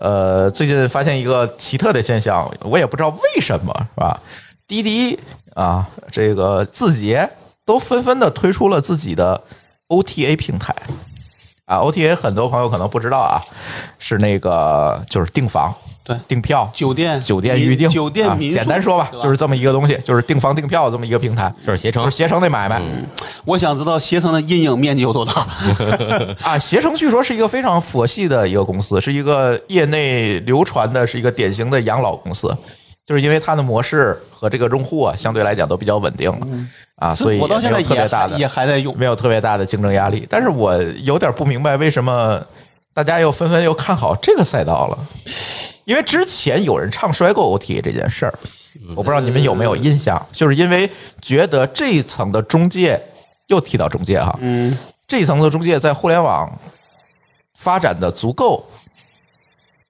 [0.00, 4.20] 呃，最近发现一个奇特的现象，我也不知道为什么，是吧？
[4.68, 5.18] 滴滴
[5.54, 7.28] 啊，这个字节
[7.66, 9.42] 都纷纷的推出了自己的
[9.88, 10.74] OTA 平台
[11.68, 11.78] 啊。
[11.78, 13.38] OTA 很多朋友可能不知道啊，
[14.00, 22.82] 是那个就是订房、对订票、酒店酒店预订、啊酒店民宿简单说吧，就是这么一个东西，就是订房订票这么一个平台，就是携程就是携程的买卖、
[23.44, 25.46] 我想知道携程的阴影面积有多大？
[26.42, 26.58] 啊。
[26.58, 32.56] 携程据说是一个非常佛系的一个公司，是一个业内流传的是一个典型的养老公司，
[33.08, 36.46] 就是因为它的模式和这个用户啊相对来讲都比较稳定了
[36.96, 38.94] 啊，所以嗯我到现在也有特别大的还也还在用。
[38.98, 40.26] 没有特别大的竞争压力。
[40.28, 42.38] 但是我有点不明白为什么
[42.92, 44.98] 大家又纷纷又看好这个赛道了，
[45.86, 48.34] 因为之前有人唱衰过 OTA 这件事儿，
[48.94, 50.90] 我不知道你们有没有印象，就是因为
[51.22, 53.02] 觉得这一层的中介
[53.46, 56.52] 又提到中介哈，嗯，这一层的中介在互联网
[57.58, 58.68] 发展的足够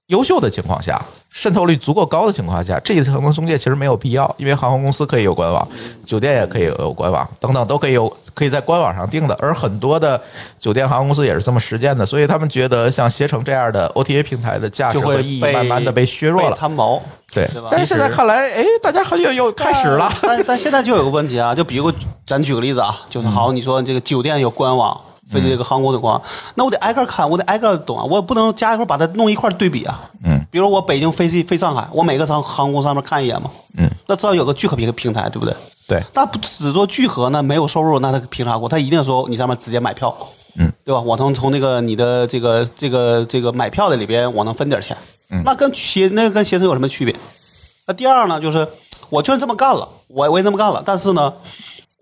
[0.06, 5.66] 优秀的情况下，渗透率足够高的情况下，这一层的中介其实没有必要，因为航空公司可以有官网，
[6.04, 9.36] 酒店也可以有官网，等等都可以有可以在官网上订的。
[9.38, 10.20] 而很多的
[10.58, 16.56] 酒店航空公司也是这么实践的，所以他们觉得像携程这样的 OTA 平台的价值和意义慢慢的被削弱了。
[16.56, 17.00] 贪毛。
[17.30, 20.10] 对但是现在看来，哎，大家好像又开始了。
[20.22, 21.92] 但但现在就有个问题啊，就比如
[22.26, 24.98] 咱举个例子啊，就是嗯好，你说这个酒店有官网，
[25.30, 26.22] 飞这个航空有官网，
[26.54, 30.00] 那我得挨个看，我得挨个懂啊，我不能加一块把它弄一块对比啊。
[30.24, 33.50] 嗯，比如我北京飞飞上海，我每个航航空上面看一眼嘛。
[33.76, 35.54] 嗯，那至少有个聚合平平台，对不对？
[35.86, 38.68] 对，那不只做聚合，那没有收入，那他凭啥过？
[38.68, 40.14] 他一定说你上面直接买票，
[40.58, 41.00] 嗯，对吧？
[41.00, 44.96] 我能从那个你的这个这个这个买票的里边，我能分点钱，
[45.30, 47.14] 嗯，那跟携那跟携程有什么区别？
[47.86, 48.68] 那第二呢，就是
[49.08, 51.32] 我就是这么干了，我我也这么干了，但是呢，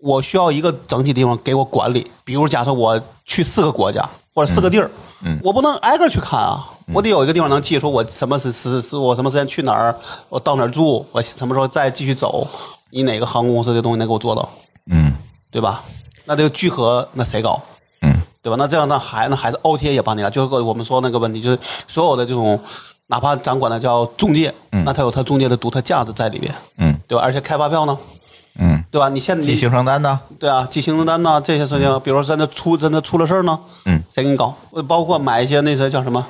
[0.01, 2.09] 我需要一个整体地方给我管理。
[2.23, 4.89] 比如假设我去四个国家或者四个地儿，
[5.25, 9.95] 嗯，我不能挨个去看啊，我得有一个地方能记说我什么时时是我什么时间去哪儿，
[10.29, 12.47] 我到哪儿住，我什么时候再继续走，
[12.91, 14.47] 你哪个航空公司的东西能给我做到，
[14.91, 15.15] 嗯
[15.49, 15.83] 对吧？
[16.25, 17.59] 那这个聚合那谁搞？
[18.01, 18.55] 嗯，对吧？
[18.59, 22.59] 那这样那还那还是 OTA 也帮你了，就是我们说那个问题，就是所有的这种，
[23.07, 27.23] 哪怕咱管它叫中介，那它有它中介的独特价值在里边，嗯对吧？
[27.23, 27.97] 而且开发票呢，
[28.59, 29.09] 嗯，对吧？
[29.09, 30.19] 你现在你记行程单呢？
[30.39, 34.55] 对啊，记行程单呢，这些事情，比如说真的出真的出了事儿呢，嗯，谁给你搞？
[34.87, 36.25] 包括买一些那些叫什么，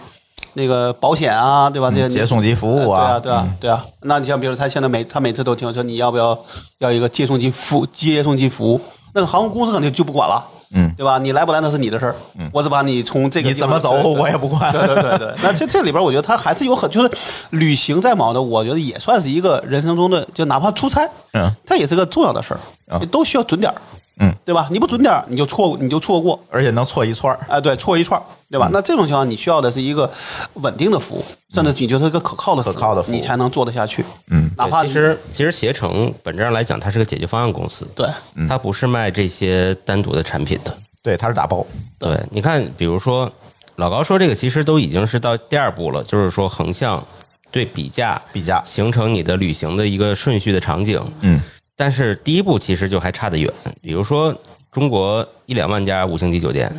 [0.54, 1.90] 那个保险啊，对吧？
[1.90, 3.86] 这些接送机服务啊呃对啊，对啊，对啊。
[4.02, 6.38] 那你像比如他现在每他每次都听说你要不要
[6.80, 8.82] 要一个接送机服接送机服务，
[9.14, 10.44] 那个航空公司肯定就不管了。
[10.72, 11.18] 嗯，对吧？
[11.18, 12.16] 你来不来那是你的事儿，
[12.52, 14.72] 我只把你从这个你地方怎么走我也不管。
[14.72, 17.10] 对对对对，那这这里边我觉得他还是有很就是
[17.52, 22.60] 旅行再忙的，我觉得也算是一个人生中的，就哪怕出差，嗯，它也是个重要的事儿，
[22.94, 23.02] 啊。
[23.12, 23.76] 都需要准点儿，
[24.20, 24.68] 嗯，对吧？
[24.72, 27.40] 你不准点儿，你就错你就错过，而且能错一串儿。
[27.48, 28.70] 哎，对，错一串儿，对嗯吧？
[28.74, 30.10] 那这种情况，你需要的是一个
[30.56, 34.04] 稳定的服务，甚至你就是一个可靠的可靠的服务你才能做得下去。
[34.32, 38.08] 嗯，哪怕其实其实携程本质上来讲，它是个解决方案公司，对，
[38.50, 40.76] 它不是卖这些单独的产品的。
[41.04, 41.66] 对，它是打包。
[42.00, 43.32] 对，你看，比如说
[43.76, 47.06] 老高说这个，其实都已经是到第二步了，就是说横向
[47.52, 51.02] 对比价，比价形成你的旅行的一个顺序的场景。
[51.22, 51.40] 嗯，
[51.78, 53.50] 但是第一步其实就还差得远。
[53.82, 54.36] 比如说，
[54.72, 56.70] 中国一两万家五星级酒店，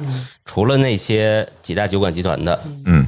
[0.44, 3.07] 除了那些几大酒馆集团的嗯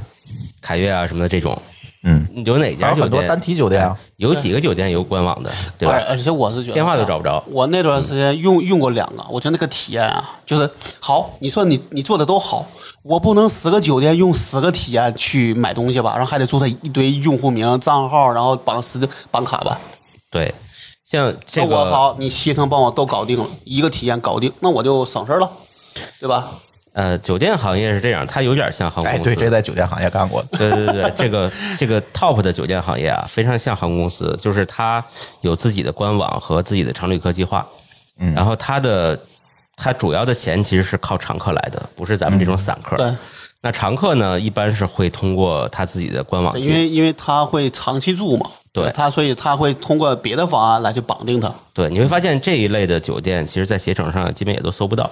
[0.61, 1.61] 凯悦啊什么的这种，
[2.03, 3.97] 嗯，有哪家酒店有很多单体酒店啊。
[4.17, 5.95] 有几个酒店有官网的，对吧？
[5.95, 10.69] 而而且我是觉得电话都找不着我那段时间用用过两个，我觉得那个体验啊，就是
[10.99, 11.35] 好。
[11.39, 12.67] 你说你你做的都好，
[13.01, 19.79] 我不能十个酒店用十个体验去买东西吧，然后还得注册一堆用户名、账号，然后绑十绑卡吧。
[20.29, 20.53] 对，
[21.03, 25.51] 像这个我好，你携程帮我都搞定了，一个体验搞定，那我就省事儿了，
[26.19, 26.51] 对吧？
[26.93, 29.35] 呃，酒店行业是这样，它有点像航空哎，公司。
[29.35, 30.57] 对，这在酒店行业干过的。
[30.57, 35.01] 对对对，这个这个 top 的酒店行业啊，非常像航空公司，就是它
[35.39, 37.65] 有自己的官网和自己的常旅客计划，
[38.19, 39.17] 嗯，然后它的
[39.77, 42.97] 它主要的钱其实是靠常客来的，不是咱们这种散客。
[42.97, 43.13] 对，
[43.61, 51.53] 那常客呢，一般是会通过他自己的官网，因为因为他会长期住嘛，对他所以他会通过别的方案来去绑定他。
[51.73, 55.09] 对，你会发现这一类的酒店，其实在携程上基本也都搜不到，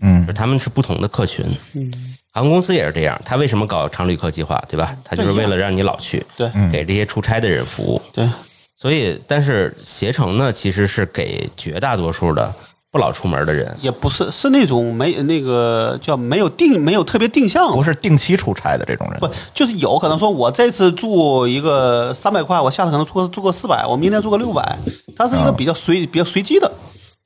[0.00, 1.44] 嗯就他们是不同的客群。
[1.74, 1.92] 嗯，
[2.32, 4.96] 航空公司也是这样，他为什么搞常旅客计划，对吧？
[5.04, 8.00] 他就是为了让你老去，对给这些出差的人服务。
[8.14, 8.26] 对，
[8.78, 12.50] 所以，但是携程呢，其实是给绝大多数的
[12.92, 19.20] 不老出门的人，也不是是那种没那个叫没有定没有特别定向，不是定期出差的这种人。
[19.20, 24.76] 不，就是有可能说，我这次住一个三百块，我下次可能住个住个四百，我明天住个六百，
[25.14, 26.68] 它是一个比较随比较随机的，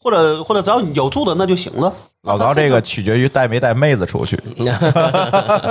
[0.03, 1.91] 或者或者只要有住的那就行了。
[2.25, 4.39] 老高这个取决于带没带妹子出去。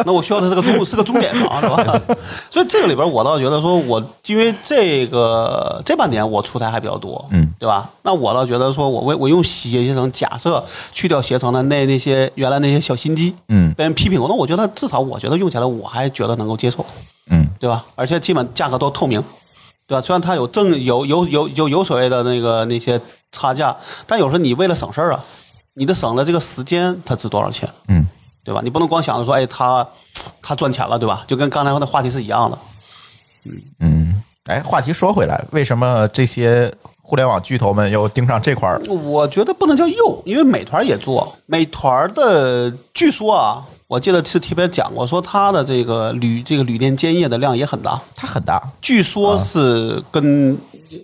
[0.05, 2.01] 那我需要的是个终是个终点房，是吧？
[2.49, 7.89] 所以这个里边，我倒觉得说我，因为这个这半年我出差还比较多，嗯，对吧？
[8.03, 16.85] 那我倒觉得说我为我用携程，假设去掉携程的那那些原来那些小心机，嗯被人批评过，那我觉得至少我觉得用起来我还觉得能够接受，
[17.31, 17.83] 嗯，对吧？
[17.95, 19.19] 而且基本价格都透明，
[19.87, 20.01] 对吧？
[20.01, 23.01] 虽然它有正有有有有有所谓的那个那些
[23.31, 23.75] 差价，
[24.05, 25.19] 但有时候你为了省事儿啊，
[25.75, 27.67] 你的省的这个时间它值多少钱？
[27.87, 28.07] 嗯，
[28.43, 28.61] 对吧？
[28.63, 29.87] 你不能光想着说，哎，他
[30.41, 31.23] 他赚钱了，对吧？
[31.27, 32.57] 就跟刚才的话题是一样的。
[33.45, 38.79] 嗯嗯，哎，话题说回来，为什么这些互联网巨头们又盯上这块儿？
[38.89, 50.57] 我觉得不能叫又，因为美团也做，美团的据说啊，我记得是特别讲过，说它的这个旅这个旅店建业的量也很大，它很大据说是跟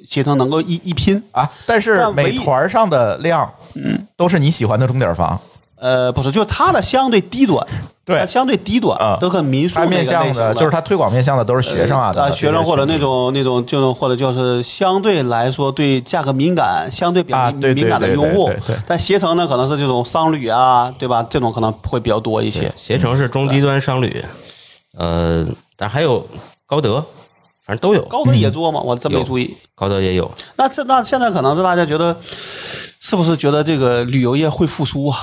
[0.06, 1.22] 携程能够一一拼。
[1.32, 3.52] 啊，但是美团上的量，
[3.84, 5.40] 嗯，都是你喜欢的钟点房，
[5.76, 7.66] 呃，不是，就是它的相对低端，
[8.06, 21.26] 对它相对低端，啊都很民宿它面向的，就是它推广面向的都是学生啊，啊，学生或者那种那种这种或者就是相对来说对价格敏感、相对比较啊对对敏感的用户对对对，但携程呢可能是这种商旅啊，对吧？
[21.30, 22.72] 这种可能会比较多一些，。
[22.76, 24.24] 携程是中低端商旅，
[24.98, 25.46] 呃，
[25.78, 26.28] 但还有
[26.66, 26.96] 高德，
[27.66, 28.82] 反正都有，高德也做吗？
[28.82, 29.56] 我真没注意。
[29.76, 30.30] 高德也有。
[30.58, 32.18] 那这那现在可能是大家觉得，
[33.00, 35.18] 是不是觉得这个旅游业会复苏啊？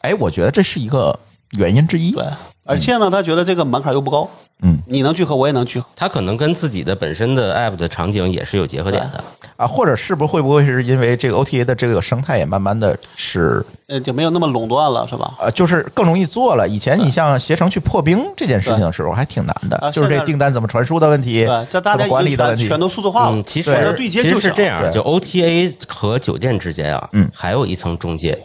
[0.00, 1.18] 哎，我觉得这是一个
[1.50, 2.12] 原因之一。
[2.12, 2.24] 对，
[2.64, 4.30] 而且呢，他觉得这个门槛又不高，
[4.62, 5.86] 嗯你能聚合，我也能聚合。
[5.94, 9.22] 它可能跟自己的本身的 app 的场景也是有结合点的。
[9.56, 15.34] 啊，或者是不是会不会是因为这个 OTA 的这个生态也慢慢的是呃，就没有那么垄断了，是吧？
[15.40, 16.68] 呃，就是更容易做了。
[16.68, 22.80] 以前你像携程去破冰这件事情的时候还挺难的，啊就是这订单怎么传输的问题，对，这大怎么家管理的问题全全。
[22.80, 23.36] 都数字化了。
[23.36, 28.38] 嗯，其实对接其实是这样，对就 OTA 和酒店之间啊，嗯还有一层中介，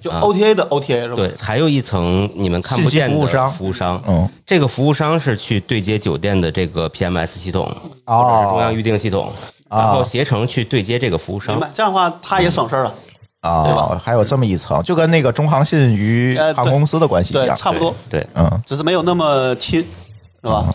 [0.00, 1.16] 就 OTA 的 OTA 是吧？
[1.16, 7.64] 对，还有一层你们看不见的服务商服务商，嗯，这个服务商是去对接酒店的这个 PMS 系统，
[8.06, 9.32] 哦或者是中央预订系统，
[9.70, 11.60] 然后携程去对接这个服务商明。
[11.60, 11.70] 白。
[11.72, 12.94] 这样的话，他也省事儿了。
[13.40, 17.56] 对啊吧，还有这么一层，就跟那个中航信与航空公司的关系一对，样。
[17.56, 19.80] 差不多，对，嗯，只是没有那么亲，
[20.42, 20.74] 是吧？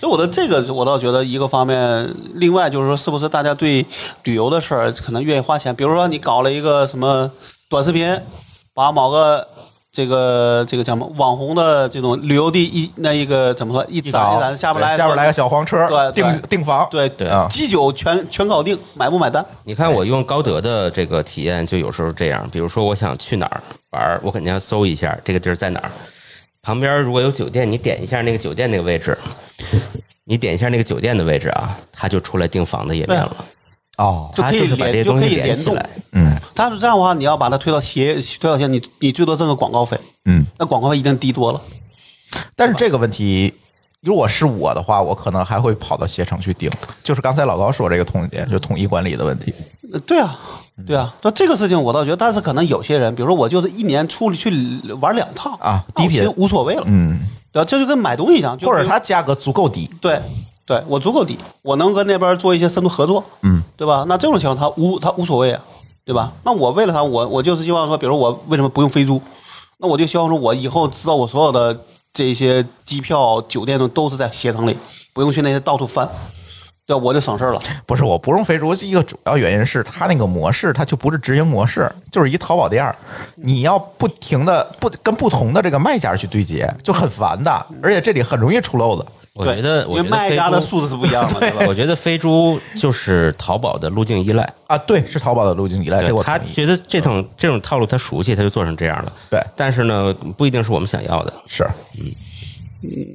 [0.00, 3.86] 所以我的这个，我倒觉得一个方面，另外就是说，是不是大家对
[4.24, 5.72] 旅游的事儿可能愿意花钱？
[5.76, 7.30] 比如说你搞了一个什么
[7.72, 8.20] 短视频，
[8.74, 9.48] 把某个
[9.90, 17.48] 这个这个叫什么网红的这种旅游地一那一个怎么说一一搞攒一攒下边来下边来个小黄车，对对订订房，对对啊。
[17.50, 19.42] 基酒全全搞定，买不买单？
[19.64, 23.62] 你看我用高德的这个体验，就有时候这样，比如说我想去哪儿
[23.92, 25.90] 玩儿，我肯定要搜一下这个地儿在哪儿，
[26.60, 29.16] 旁边如果有酒店，你点一下那个酒店那个位置，
[30.24, 33.34] 你点一下那个酒店的位置啊，它就出来订房的页面了，
[33.98, 35.90] 哦，就可以联就可以联动连起来。
[36.12, 41.60] 嗯但是这样的话，你要把它推到协推到线，你你最多挣个广告费，嗯，那广告费一定低多了。
[42.54, 43.52] 但是这个问题。
[44.04, 46.68] 如果是我的话，我可能还会跑到携程去订，
[47.04, 49.54] 就是刚才老高说这个痛点，就统一管理的问题。
[49.92, 50.36] 呃对啊，
[50.84, 54.50] 对啊，那这个事情我倒觉得，但是可能有些人，比如说我就是一年出去
[55.00, 57.20] 玩两趟啊低频无所谓了，嗯，
[57.52, 57.64] 对吧？
[57.64, 60.20] 这就跟买东西一样，就或者它价格足够低，对
[60.64, 64.04] 对我足够低，我能跟那边做一些深度合作，嗯，对吧？
[64.08, 65.62] 那这种情况他无他无所谓啊，
[66.04, 66.32] 对吧？
[66.44, 69.20] 那我为了他，我我就是希望说，比如我为什么不用飞猪？
[69.78, 71.78] 那我就希望说我以后知道我所有的
[72.12, 74.76] 这些机票、酒店都都是在携程里，
[75.12, 76.08] 不用去那些到处翻，
[76.86, 76.96] 对？
[76.96, 77.60] 我就省事儿了。
[77.86, 82.94] 不是我不用飞猪，一个主要原因是它那个模式，它就不是直营模式，就是一淘宝店儿，
[83.36, 89.04] 你要不停的不跟不同的这个卖家去对接，就很烦的，而且这里很容易出漏子。
[89.34, 91.64] 我觉得，因为我觉得卖家的，素质是不一样的， 对吧？
[91.66, 94.46] 我觉得飞猪就是淘宝的路径依赖。
[94.66, 96.22] 啊，对，是淘宝的路径依赖，这我。
[96.22, 99.10] 他觉得这种这种套路他熟悉，他就做成这样了。
[99.30, 101.32] 对，但是呢，不一定是我们想要的。
[101.46, 101.66] 是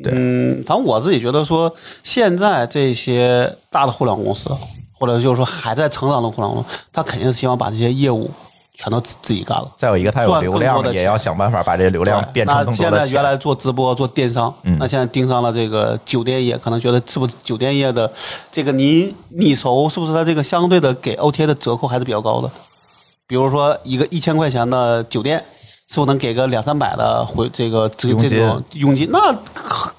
[0.03, 4.49] 对嗯，反正我自己觉得说，现在这些大的互联网公司，
[4.93, 8.29] 或者就是说还在成长的互联网公司，他肯定是希望把这些业务
[8.73, 9.71] 全都自自己干了。
[9.75, 12.99] 再有一个，他有赚流量也要想办法把这流量变成那更多的钱。
[12.99, 18.11] 嗯现在原来做直播做电商，那现在盯上了这个酒店业，可能觉得是不是酒店业的
[18.51, 22.49] 这个你你熟是不是它这个相对的给 OTA 的折扣还是比较高的？
[23.25, 25.43] 比如说一个一千块钱的酒店，
[25.87, 29.09] 是不能给个两三百的回这个这个这种佣金？
[29.11, 29.33] 那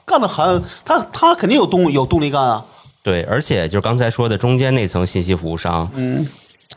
[0.05, 2.64] 干的很，他他肯定有动有动力干啊。
[3.03, 6.26] 对，而且就是刚才说的中间那层信息服务商，嗯，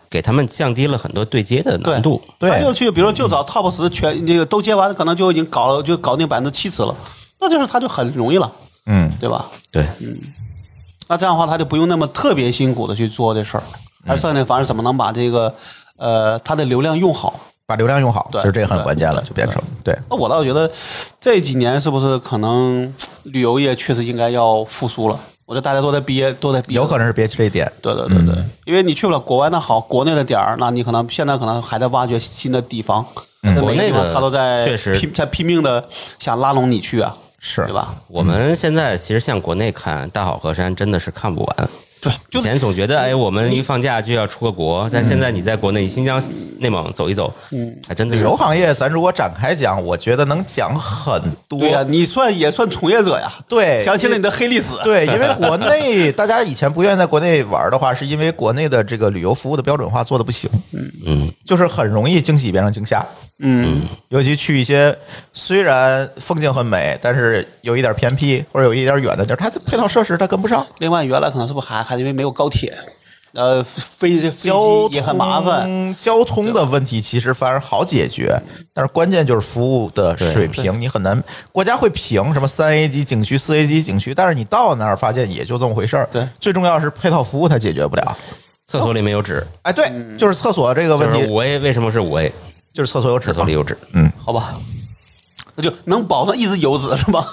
[0.09, 2.22] 给他们降低了很多对接的难度。
[2.39, 6.95] 对他就去，比如说就找 top 十全这个都接完，可能就已经搞了就搞定百分之七十了，
[7.39, 8.49] 那就是他就很容易了，
[8.86, 9.47] 嗯，对吧？
[9.72, 10.18] 对，嗯
[11.09, 13.64] 那这样的话，他就不用那么特别辛苦的去做这事儿，
[14.07, 15.53] 而剩下的反而怎么能把这个
[15.97, 17.38] 呃他的流量用好？
[17.72, 19.98] 把流量用好，其实这个很关键了，就变成对。
[20.10, 20.70] 那我倒觉得
[21.22, 22.94] 这几年是不是可能
[23.24, 25.18] 旅游业确实应该要复苏了？
[25.46, 33.06] 我觉得大家都在憋，都在憋，有可能是憋这一点，对对对对，因为你去不了国外那好，国内的点儿，那你可能现在可能还在挖掘新的地方，
[33.44, 35.88] 嗯国内的他都在确实拼在拼命的
[36.20, 37.96] 想拉拢你去啊，是对吧？
[38.08, 41.70] 我们现在其实向国内看大好河山，真的是看不完。
[42.02, 46.22] 对，以前总觉得，哎，我们一放假就要出个国，但现在你在国内，新疆、
[46.58, 51.60] 内蒙走一走，嗯，还真的是旅游行业，咱如果展开讲，我觉得能讲很多。
[51.60, 60.49] 对呀、你算也算从业者呀，对想起了你的黑历史，对，因为 国内大家以前不愿意在国内玩的话，是因为国内的这个旅游服务的标准化做的不行，
[61.06, 63.06] 嗯，就是很容易惊喜变成惊吓。
[63.42, 64.96] 嗯，尤其去一些
[65.34, 72.72] 虽然风景很美，但是有一点偏僻或者有一点远的地儿，它配套设施它跟不上，另外原来可能是不是还还因为没有高铁，
[73.34, 78.39] 呃，飞飞机交也很麻烦，通交通的问题其实反而好解决，
[78.74, 81.24] 但是关键就是服务的水平，你很难。
[81.52, 86.08] 国家会评什么三 A 级景区、四 A 级景区，但是你到那儿发现也就这么回事儿。
[86.12, 88.18] 对最重要是配套服务它解决不了。
[88.68, 92.32] 厕所里没有纸，哎，对，就是厕所这个问题，就是五 A 为什么是五 A？
[92.74, 94.56] 就是厕所有纸厕所里有纸，嗯好吧？
[95.56, 97.26] 那就能保证一直有纸是吧？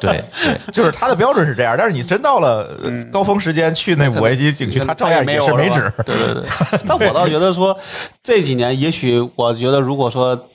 [0.00, 5.92] 对对， 就是它的标准是这样，但是你真到了呃高峰时间去那五 A 级景区，它照样没有也是没纸。
[6.04, 6.44] 对对对。
[6.88, 7.76] 但我倒觉得说，
[8.22, 10.48] 这几年也许我觉得，如果说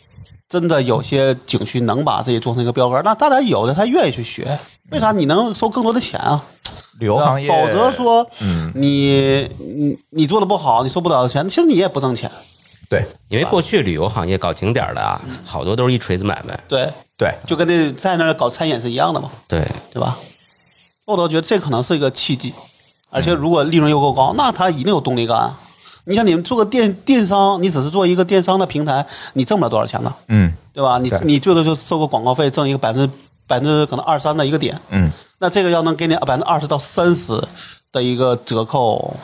[0.49, 4.59] 真的有些景区能把自己做成一个标杆，那大家有的他愿意去学，
[4.91, 5.11] 为啥？
[5.11, 6.43] 你能收更多的钱啊？
[6.99, 12.29] 旅游行业，否则说，嗯你你你做的不好，你收不了钱，其实你也不挣钱。
[12.89, 20.17] 对因为过去旅游行业搞景点的啊，好多都是一锤子买卖，对，对，就跟那在那儿搞餐饮是一样的嘛，对，对吧？
[21.05, 22.53] 我倒觉得这可能是一个契机，
[23.09, 25.59] 而且如果利润又够高，那他一定有动力干啊。
[26.07, 30.13] 你像你们做个电电商，你只是做一个电商的平台，你挣不了多少钱呢？
[30.27, 30.99] 嗯对吧？
[30.99, 33.13] 你你最多就收个广告费，挣一个百分之
[33.47, 34.79] 百分之可能二三的一个点。
[34.89, 37.41] 嗯，那这个要能给你百分之二十到三十
[37.91, 39.15] 的一个折扣，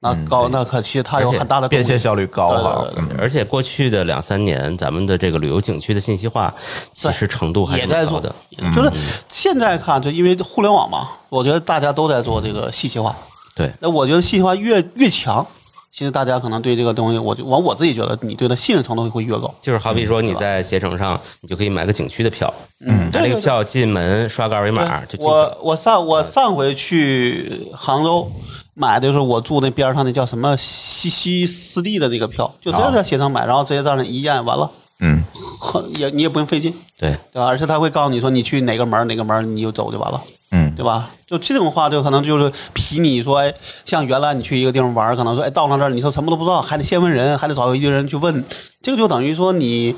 [0.00, 3.16] 那高、那可其实它有很大的变现效率高哈对对对。
[3.16, 6.54] 嗯而且过去的两三年，咱们的这个旅游景区的信息化
[6.92, 8.32] 其实程度还在做的。，
[8.76, 8.92] 就是
[9.28, 13.16] 现在看，就因为互联网嘛，我觉得大家都在做这个信息化。
[13.56, 15.44] 对，那我觉得信息化越越强，
[15.90, 19.52] 其实大家可能对这个东西，我就我我自己觉得，你对它信任程度会越高。
[19.60, 22.54] 就是好比说你在携程上，你就可以买个景区的票，
[22.86, 25.32] 嗯拿这个票进门刷个二维码就进去了。
[25.32, 28.30] 我我上我上回去杭州
[28.78, 34.70] 买的就是我住那边上那叫什么西西湿地的那个票，就直接在携程买，然后直接在那一验完了，
[35.00, 35.22] 嗯，
[35.60, 37.46] 很 也你也不用费劲，对，对吧？
[37.46, 40.22] 而且他会告诉你说你去哪个门儿哪个门儿你就走就完了。
[40.50, 41.10] 嗯对吧？
[41.26, 43.52] 就这种话，就可能就是比你说，哎，
[43.84, 48.42] 像原来你去一个地方玩儿，可能说，哎，到了那儿，你说什么都不知道，还得先问人，还得找一堆人去问，
[48.80, 49.94] 这个就等于说你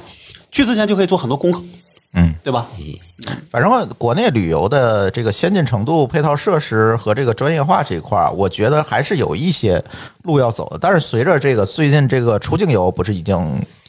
[0.51, 1.63] 去之前就可以做很多功课，
[2.13, 2.67] 嗯，对吧？
[3.51, 9.83] 反正国内旅游的这个先进程度、配套设施和这个专业化这一块儿，我觉得还是有一些
[10.25, 10.79] 路要走的。
[10.81, 13.37] 但是随着这个最近这个出境游不是已经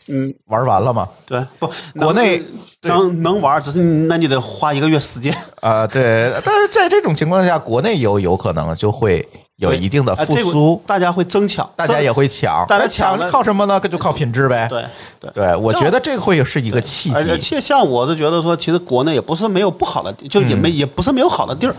[0.08, 1.08] 嗯，玩完了吗？
[1.26, 2.44] 对，不，国内
[2.82, 6.32] 能能能玩儿，只是那你得花一个月时间，啊、对。
[6.44, 9.28] 但是在这种情况下，国内游有可能就会
[9.62, 12.66] 有一定的复哎这个苏，大家会争抢，大家也会抢。
[12.68, 13.80] 大家抢靠什么呢？
[13.82, 14.68] 就靠品质呗。
[14.68, 14.84] 对
[15.20, 15.32] 对。
[15.34, 17.38] 对，我觉得这个会是一个契机而机。
[17.38, 21.76] 且像我是觉得说，其实国内也不是没有不好的，就也没、嗯也不是没有好的地儿，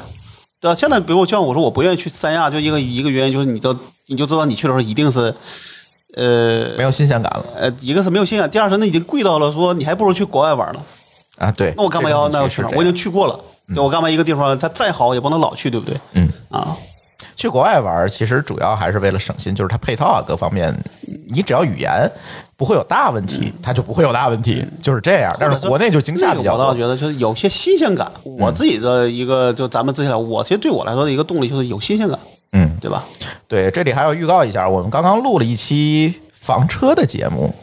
[0.61, 0.75] 对吧？
[0.75, 3.77] 现在比如像我说我不愿意去三亚，就一个一个原因就是你都
[4.07, 5.35] 你就知道你去的时候一定是，
[6.15, 10.81] 呃没有新鲜感了呃，一个是没有新鲜感，第二是那已经贵到了说你还不如去国外玩呢。
[11.39, 11.51] 啊！
[11.57, 12.69] 对，那我干嘛要那要去哪？
[12.77, 13.41] 我已经去过了，
[13.77, 15.97] 我干嘛一个地方它再好也不能老去，对不对？
[16.13, 16.77] 嗯啊，
[17.37, 20.75] 去国外玩，其实主要还是为了省心，就是它配套啊各方面，
[21.29, 22.11] 你只要语言
[22.57, 25.35] 不会有大问题，它就不会有大问题，就是这样。
[25.39, 26.65] 但是国内就惊吓比较多。
[26.65, 28.11] 我倒觉得就是有些新鲜感。
[28.23, 32.19] 我自己的一个就咱们自己来，我其实对我来说的一个动力就是有新鲜感，
[32.53, 33.05] 嗯，对吧？
[33.49, 37.55] 对，这里还要预告一下，我们刚刚录了一期房车的节目。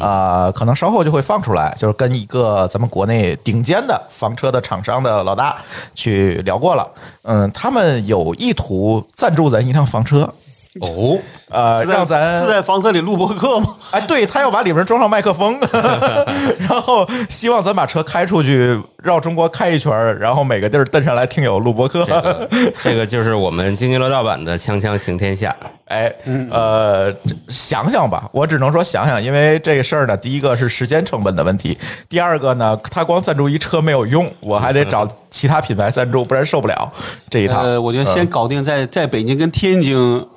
[0.00, 5.56] 啊、可能稍后就会放出来，就是跟一个咱们国内顶尖的房车的厂商的老大
[5.94, 6.88] 去聊过了。
[7.22, 10.28] 嗯，他们有意图赞助咱一辆房车，
[10.82, 11.18] 哦，
[11.50, 13.76] 呃，让咱是在房车里录播客吗？
[13.92, 15.58] 哎，对他要把里面装上麦克风，
[16.68, 22.04] 然后希望咱把车开出去，绕中国开一圈，然后每个地儿蹬上来听友录播客。
[22.04, 22.48] 这个
[22.82, 25.54] 这个就是我们津津乐道版的《锵锵行天下》。
[25.86, 26.12] 哎，
[26.50, 27.14] 呃，
[27.48, 31.78] 想想吧，我只能说想想，因为这个事儿呢，第一个是时间成本的问题，
[32.08, 36.92] 第二个呢，他光赞助一车没有用，我还得找其他品牌赞助，不然受不了
[37.30, 37.62] 这一趟。
[37.62, 40.28] 呃，我觉得先搞定在在北京跟天津呃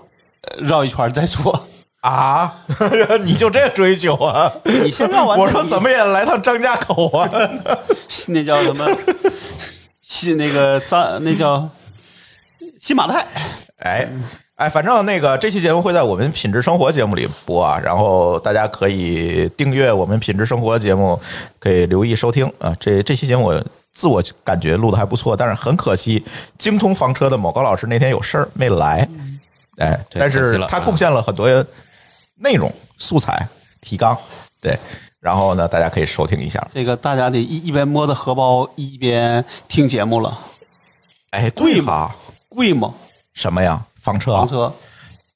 [0.60, 1.68] 绕一圈再说。
[2.02, 2.64] 啊，
[3.26, 4.50] 你就这追求啊？
[4.64, 7.30] 你先绕完我说怎么也来趟张家口啊？
[8.28, 8.88] 那叫什么？
[10.02, 11.70] 新那个张那叫
[12.80, 13.28] 新马泰。
[13.80, 14.08] 哎
[14.56, 21.20] 哎，反正那个这期节目会在我们品质生活节目里播啊，然后大家可以订阅我们品质生活节目，
[21.60, 22.74] 可以留意收听啊。
[22.80, 23.64] 这这期节目我
[23.94, 26.24] 自我感觉录的还不错，但是很可惜，
[26.58, 29.08] 精通房车的某高老师那天有事儿没来，
[29.80, 31.48] 哎，但是他贡献了很多
[32.36, 33.48] 内容素材
[33.82, 34.18] 提纲，
[34.62, 34.78] 对，
[35.20, 36.66] 然后呢，大家可以收听一下。
[36.74, 40.38] 这个大家得一一边摸着荷包一边听节目了，
[41.32, 42.12] 哎，贵吗，
[42.50, 42.94] 贵吗？
[43.34, 43.86] 什么呀？
[44.02, 44.74] 房车，房车。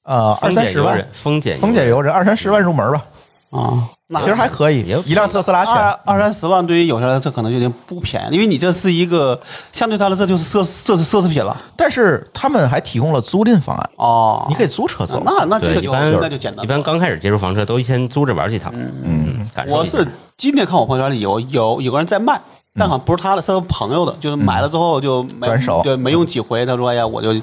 [0.02, 1.06] 呃，二三十万。
[1.12, 3.06] 丰俭丰俭由人，二三十万入门吧，
[3.50, 5.74] 啊，那其实还可以，一辆特斯拉二钱。
[6.04, 9.40] 二三十万对于有些人这可能有点不便宜，因为你这是一个
[9.72, 14.44] 相对他的这就是奢这是奢侈品了但是他们还提供了租赁方案，哦。
[14.46, 15.22] 你可以租车走。
[15.24, 16.62] 那那这，个就一般那就简单。
[16.62, 20.06] 一般刚开始接触房车都先租着玩几趟，嗯，我是
[20.36, 22.38] 今天看我朋友圈里有有有个人在卖，
[22.74, 27.34] 但好像不是他的，是他朋友的，就是买了之后就没转手对，没用几回，他说哎呀，我就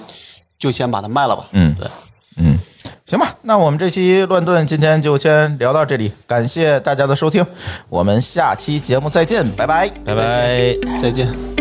[0.59, 1.45] 就先把它卖了吧。
[1.53, 1.91] 嗯对，嗯，
[3.11, 7.45] 行吧，那我们这期乱炖今天就先聊到这里，感谢大家的收听，
[7.89, 9.89] 我们下期节目再见，拜拜。
[10.05, 10.73] 拜拜。
[11.01, 11.60] 再见。